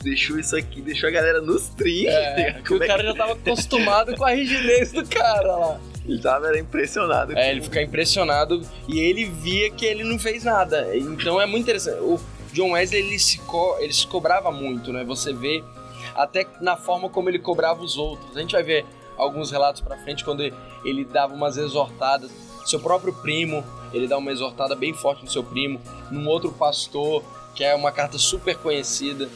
deixou 0.03 0.39
isso 0.39 0.57
aqui, 0.57 0.81
deixou 0.81 1.09
a 1.09 1.13
galera 1.13 1.41
nos 1.41 1.69
trinques? 1.69 2.13
É, 2.15 2.61
que 2.65 2.75
o 2.75 2.79
cara 2.79 3.03
já 3.03 3.15
tava 3.15 3.33
acostumado 3.33 4.17
com 4.17 4.25
a 4.25 4.31
rigidez 4.31 4.93
do 4.93 5.07
cara 5.07 5.57
lá. 5.57 5.81
Ele 6.07 6.21
tava 6.21 6.49
era 6.49 6.59
impressionado. 6.59 7.37
É, 7.37 7.51
ele 7.51 7.61
fica 7.61 7.83
impressionado 7.83 8.63
e 8.89 8.99
ele 8.99 9.27
via 9.27 9.71
que 9.71 9.85
ele 9.85 10.03
não 10.03 10.19
fez 10.19 10.43
nada. 10.45 10.97
Então 10.97 11.41
é 11.41 11.47
muito 11.47 11.65
interessante. 11.65 12.01
O 12.01 12.19
John 12.53 12.73
Wesley 12.73 13.03
ele 13.03 13.19
se, 13.19 13.39
co 13.41 13.77
ele 13.79 13.93
se 13.93 14.07
cobrava 14.07 14.51
muito, 14.51 14.93
né? 14.93 15.05
Você 15.05 15.33
vê 15.33 15.63
até 16.15 16.47
na 16.61 16.77
forma 16.77 17.11
como 17.11 17.29
ele 17.29 17.39
cobrava 17.39 17.83
os 17.83 17.97
outros. 17.99 18.37
A 18.37 18.41
gente 18.41 18.53
vai 18.53 18.63
ver 18.63 18.87
alguns 19.19 19.51
relatos 19.51 19.83
pra 19.83 19.99
frente 19.99 20.25
quando 20.25 20.43
ele, 20.43 20.55
ele 20.85 21.05
dava 21.05 21.35
umas 21.35 21.57
exortadas. 21.59 22.31
Seu 22.65 22.81
próprio 22.81 23.13
primo, 23.13 23.65
ele 23.93 24.07
dá 24.07 24.17
uma 24.17 24.31
exortada 24.31 24.75
bem 24.75 24.95
forte 24.95 25.25
no 25.25 25.31
seu 25.31 25.43
primo. 25.43 25.81
Num 26.11 26.27
outro 26.27 26.53
pastor, 26.53 27.23
que 27.55 27.65
é 27.65 27.75
uma 27.75 27.93
carta 27.93 28.17
super 28.17 28.57
conhecida 28.57 29.29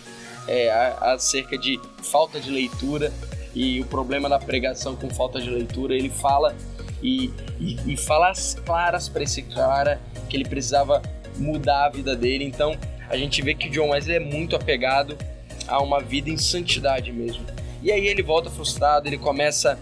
é, 0.48 0.70
acerca 1.00 1.57
de 1.57 1.81
falta 2.02 2.40
de 2.40 2.50
leitura 2.50 3.12
e 3.55 3.81
o 3.81 3.85
problema 3.85 4.28
da 4.28 4.38
pregação 4.38 4.96
com 4.96 5.11
falta 5.11 5.40
de 5.40 5.50
leitura. 5.50 5.94
Ele 5.94 6.11
fala 6.11 6.55
e, 7.02 7.33
e, 7.61 7.92
e 7.92 7.96
fala 7.96 8.31
as 8.31 8.55
claras 8.55 9.09
para 9.09 9.22
esse 9.22 9.42
cara 9.42 10.00
que 10.28 10.37
ele 10.37 10.44
precisava 10.44 11.02
mudar 11.37 11.87
a 11.87 11.88
vida 11.90 12.16
dele. 12.16 12.44
Então 12.44 12.76
a 13.09 13.16
gente 13.16 13.42
vê 13.42 13.55
que 13.55 13.68
John 13.68 13.90
Wesley 13.90 14.16
é 14.16 14.20
muito 14.20 14.57
apegado 14.57 15.16
a 15.66 15.81
uma 15.83 16.00
vida 16.00 16.31
em 16.31 16.37
santidade 16.37 17.12
mesmo. 17.12 17.44
E 17.83 17.90
aí 17.90 18.07
ele 18.07 18.22
volta 18.22 18.48
frustrado, 18.48 19.09
ele 19.09 19.18
começa 19.18 19.78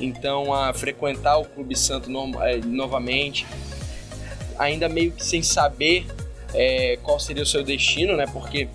então 0.00 0.52
a 0.52 0.72
frequentar 0.72 1.38
o 1.38 1.44
Clube 1.44 1.76
Santo 1.76 2.10
no, 2.10 2.42
é, 2.42 2.56
novamente, 2.56 3.46
ainda 4.58 4.88
meio 4.88 5.12
que 5.12 5.24
sem 5.24 5.42
saber 5.42 6.06
é, 6.54 6.98
qual 7.02 7.20
seria 7.20 7.42
o 7.42 7.46
seu 7.46 7.62
destino, 7.62 8.16
né? 8.16 8.26
Porque 8.26 8.68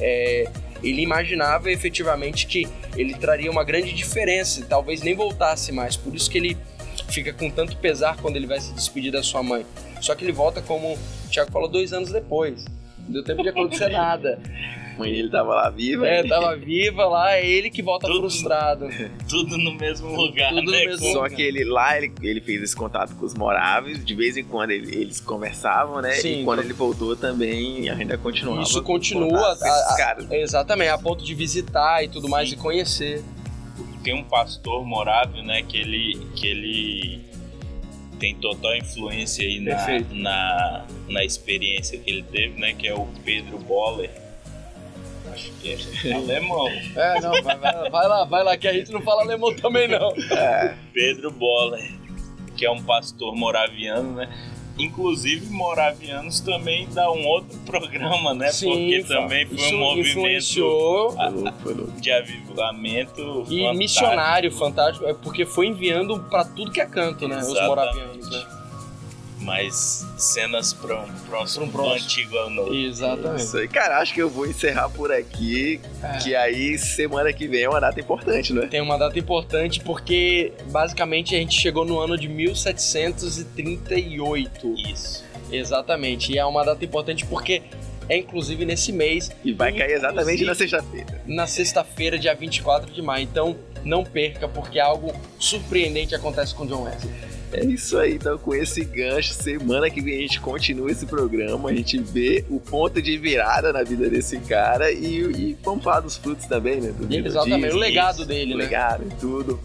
é, 0.00 0.48
ele 0.82 1.02
imaginava 1.02 1.70
efetivamente 1.70 2.46
que 2.46 2.68
ele 2.96 3.14
traria 3.14 3.50
uma 3.50 3.64
grande 3.64 3.92
diferença, 3.92 4.60
e 4.60 4.64
talvez 4.64 5.02
nem 5.02 5.14
voltasse 5.14 5.72
mais. 5.72 5.96
Por 5.96 6.14
isso 6.14 6.30
que 6.30 6.38
ele 6.38 6.56
fica 7.08 7.32
com 7.32 7.50
tanto 7.50 7.76
pesar 7.76 8.16
quando 8.16 8.36
ele 8.36 8.46
vai 8.46 8.60
se 8.60 8.72
despedir 8.72 9.12
da 9.12 9.22
sua 9.22 9.42
mãe. 9.42 9.64
Só 10.00 10.14
que 10.14 10.24
ele 10.24 10.32
volta 10.32 10.60
como 10.60 10.94
o 10.94 10.98
Thiago 11.30 11.52
falou 11.52 11.68
dois 11.68 11.92
anos 11.92 12.10
depois. 12.10 12.64
Não 13.04 13.12
deu 13.12 13.24
tempo 13.24 13.42
de 13.42 13.48
acontecer 13.48 13.88
nada. 13.88 14.38
Mãe 14.98 15.10
dele 15.10 15.30
tava 15.30 15.54
lá 15.54 15.70
viva. 15.70 16.06
É, 16.06 16.22
tava 16.22 16.54
viva 16.54 17.06
lá, 17.06 17.32
é 17.34 17.46
ele 17.46 17.70
que 17.70 17.80
volta 17.82 18.06
Tudo- 18.06 18.20
frustrado. 18.20 18.88
Tudo 19.28 19.56
no 19.56 19.74
mesmo 19.74 20.14
lugar, 20.14 20.50
Tudo 20.50 20.62
no 20.64 20.70
né? 20.70 20.84
mesmo 20.84 21.06
Com- 21.06 21.12
Só 21.14 21.28
que 21.30 21.40
ele 21.40 21.64
lá, 21.64 21.96
ele, 21.96 22.12
ele 22.22 22.40
fez 22.42 22.62
esse 22.62 22.76
contato 22.76 23.16
com 23.16 23.24
os 23.24 23.32
moráveis, 23.34 24.04
de 24.04 24.14
vez 24.14 24.36
em 24.36 24.44
quando 24.44 24.70
ele- 24.70 24.94
eles 24.94 25.18
conversavam, 25.18 26.02
né? 26.02 26.12
Sim. 26.12 26.42
e 26.42 26.44
quando 26.44 26.60
ele 26.60 26.74
voltou 26.74 27.16
também, 27.16 27.88
ainda 27.88 28.18
continuava. 28.18 28.62
Isso 28.62 28.82
continua, 28.82 29.56
a- 29.60 29.94
a- 29.94 29.96
caras. 29.96 30.30
Exatamente, 30.30 30.90
a 30.90 30.98
ponto 30.98 31.24
de 31.24 31.34
visitar 31.34 32.04
e 32.04 32.08
tudo 32.08 32.28
mais 32.28 32.50
Sim. 32.50 32.56
e 32.56 32.58
conhecer. 32.58 33.24
Tem 34.04 34.14
um 34.14 34.24
pastor 34.24 34.84
morável, 34.84 35.42
né? 35.42 35.62
Que 35.62 35.78
ele, 35.78 36.26
que 36.36 36.46
ele 36.46 37.20
tem 38.22 38.36
total 38.36 38.76
influência 38.76 39.44
aí 39.44 39.58
na, 39.58 39.74
Perfeito. 39.74 40.14
na, 40.14 40.84
na 41.08 41.24
experiência 41.24 41.98
que 41.98 42.08
ele 42.08 42.22
teve, 42.22 42.60
né? 42.60 42.72
Que 42.72 42.86
é 42.86 42.94
o 42.94 43.04
Pedro 43.24 43.58
Boller. 43.58 44.10
Acho 45.32 45.50
que 45.60 45.72
é 46.08 46.12
alemão. 46.14 46.68
É, 46.94 47.20
não, 47.20 47.42
vai, 47.42 47.56
vai- 47.58 47.90
vai 47.90 48.06
lá, 48.08 48.24
vai 48.24 48.44
lá, 48.44 48.56
que 48.56 48.68
a 48.68 48.72
gente 48.72 48.92
não 48.92 49.02
fala 49.02 49.22
alemão 49.22 49.52
também 49.56 49.88
não. 49.88 50.12
Pedro 50.94 51.32
Boller, 51.32 51.82
que 52.56 52.64
é 52.64 52.70
um 52.70 52.80
pastor 52.84 53.34
moraviano, 53.34 54.14
né? 54.14 54.28
Inclusive, 54.78 55.46
moravianos 55.50 56.40
também 56.40 56.88
dá 56.92 57.10
um 57.10 57.26
outro 57.26 57.58
programa, 57.66 58.32
né? 58.34 58.50
Porque 58.50 59.02
fa- 59.06 59.14
também 59.14 59.46
foi 59.46 59.56
isso 59.56 59.74
um 59.74 59.78
movimento 59.78 60.14
Foi 60.14 60.32
foi 61.62 61.74
louco. 61.74 62.00
de 62.00 62.10
avivamento 62.10 63.20
e 63.20 63.24
fantástico. 63.58 63.74
missionário 63.74 64.52
fantástico, 64.52 65.06
é 65.06 65.14
porque 65.14 65.44
foi 65.44 65.66
enviando 65.68 66.18
pra 66.30 66.44
tudo 66.44 66.70
que 66.72 66.80
é 66.80 66.86
canto, 66.86 67.28
né? 67.28 67.36
Os 67.38 67.48
Exatamente. 67.48 67.68
moravianos, 67.68 68.30
né? 68.30 68.61
Mas 69.42 70.06
cenas 70.16 70.72
para 70.72 71.00
um 71.00 71.12
próximo, 71.28 71.68
Pra 71.70 71.82
um 71.82 71.92
antigo 71.92 72.36
ao 72.38 72.48
novo. 72.48 72.72
Exatamente. 72.74 73.42
Isso 73.42 73.56
aí. 73.58 73.68
Cara, 73.68 73.98
acho 73.98 74.14
que 74.14 74.22
eu 74.22 74.30
vou 74.30 74.46
encerrar 74.46 74.88
por 74.90 75.10
aqui. 75.12 75.80
É. 76.02 76.18
Que 76.18 76.34
aí, 76.36 76.78
semana 76.78 77.32
que 77.32 77.46
vem 77.48 77.62
é 77.64 77.68
uma 77.68 77.80
data 77.80 77.98
importante, 78.00 78.52
não 78.52 78.62
é? 78.62 78.66
Tem 78.66 78.80
uma 78.80 78.96
data 78.96 79.18
importante 79.18 79.80
porque 79.80 80.52
basicamente 80.70 81.34
a 81.34 81.38
gente 81.38 81.60
chegou 81.60 81.84
no 81.84 81.98
ano 81.98 82.16
de 82.16 82.28
1738. 82.28 84.74
Isso. 84.92 85.24
Exatamente. 85.50 86.32
E 86.32 86.38
é 86.38 86.44
uma 86.44 86.64
data 86.64 86.84
importante 86.84 87.26
porque 87.26 87.62
é 88.08 88.16
inclusive 88.16 88.64
nesse 88.64 88.92
mês, 88.92 89.30
E 89.44 89.52
vai 89.52 89.72
cair 89.72 89.92
exatamente 89.92 90.44
na 90.44 90.54
sexta-feira. 90.54 91.20
na 91.26 91.46
sexta-feira, 91.46 92.18
dia 92.18 92.34
24 92.34 92.90
de 92.92 93.02
maio. 93.02 93.24
Então 93.24 93.56
não 93.84 94.04
perca, 94.04 94.46
porque 94.48 94.78
algo 94.78 95.12
surpreendente 95.38 96.14
acontece 96.14 96.54
com 96.54 96.66
John 96.66 96.84
Wesley. 96.84 97.12
É 97.52 97.64
isso 97.64 97.98
aí, 97.98 98.14
então 98.14 98.38
com 98.38 98.54
esse 98.54 98.84
gancho, 98.84 99.34
semana 99.34 99.90
que 99.90 100.00
vem 100.00 100.18
a 100.18 100.20
gente 100.22 100.40
continua 100.40 100.90
esse 100.90 101.04
programa, 101.04 101.70
a 101.70 101.74
gente 101.74 101.98
vê 101.98 102.44
o 102.48 102.58
ponto 102.58 103.00
de 103.02 103.18
virada 103.18 103.72
na 103.72 103.82
vida 103.82 104.08
desse 104.08 104.38
cara 104.38 104.90
e, 104.90 105.20
e 105.20 105.58
vamos 105.62 105.84
falar 105.84 106.00
dos 106.00 106.16
frutos 106.16 106.46
também, 106.46 106.80
né? 106.80 106.92
Do 106.92 107.12
Exatamente, 107.14 107.54
o 107.54 107.60
melodismo, 107.60 107.78
legado 107.78 108.24
dele, 108.24 108.54
o 108.54 108.56
né? 108.56 108.64
legado 108.64 109.04
e 109.06 109.14
tudo. 109.20 109.60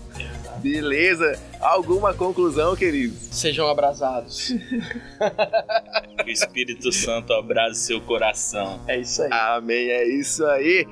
Beleza? 0.57 1.39
Alguma 1.61 2.13
conclusão, 2.13 2.75
queridos? 2.75 3.17
Sejam 3.31 3.67
abrasados. 3.69 4.53
Que 6.17 6.23
o 6.25 6.29
Espírito 6.29 6.91
Santo 6.91 7.31
abrace 7.33 7.81
seu 7.81 8.01
coração. 8.01 8.81
É 8.87 8.99
isso 8.99 9.21
aí. 9.21 9.29
Amém, 9.31 9.89
é 9.89 10.07
isso 10.07 10.45
aí. 10.45 10.85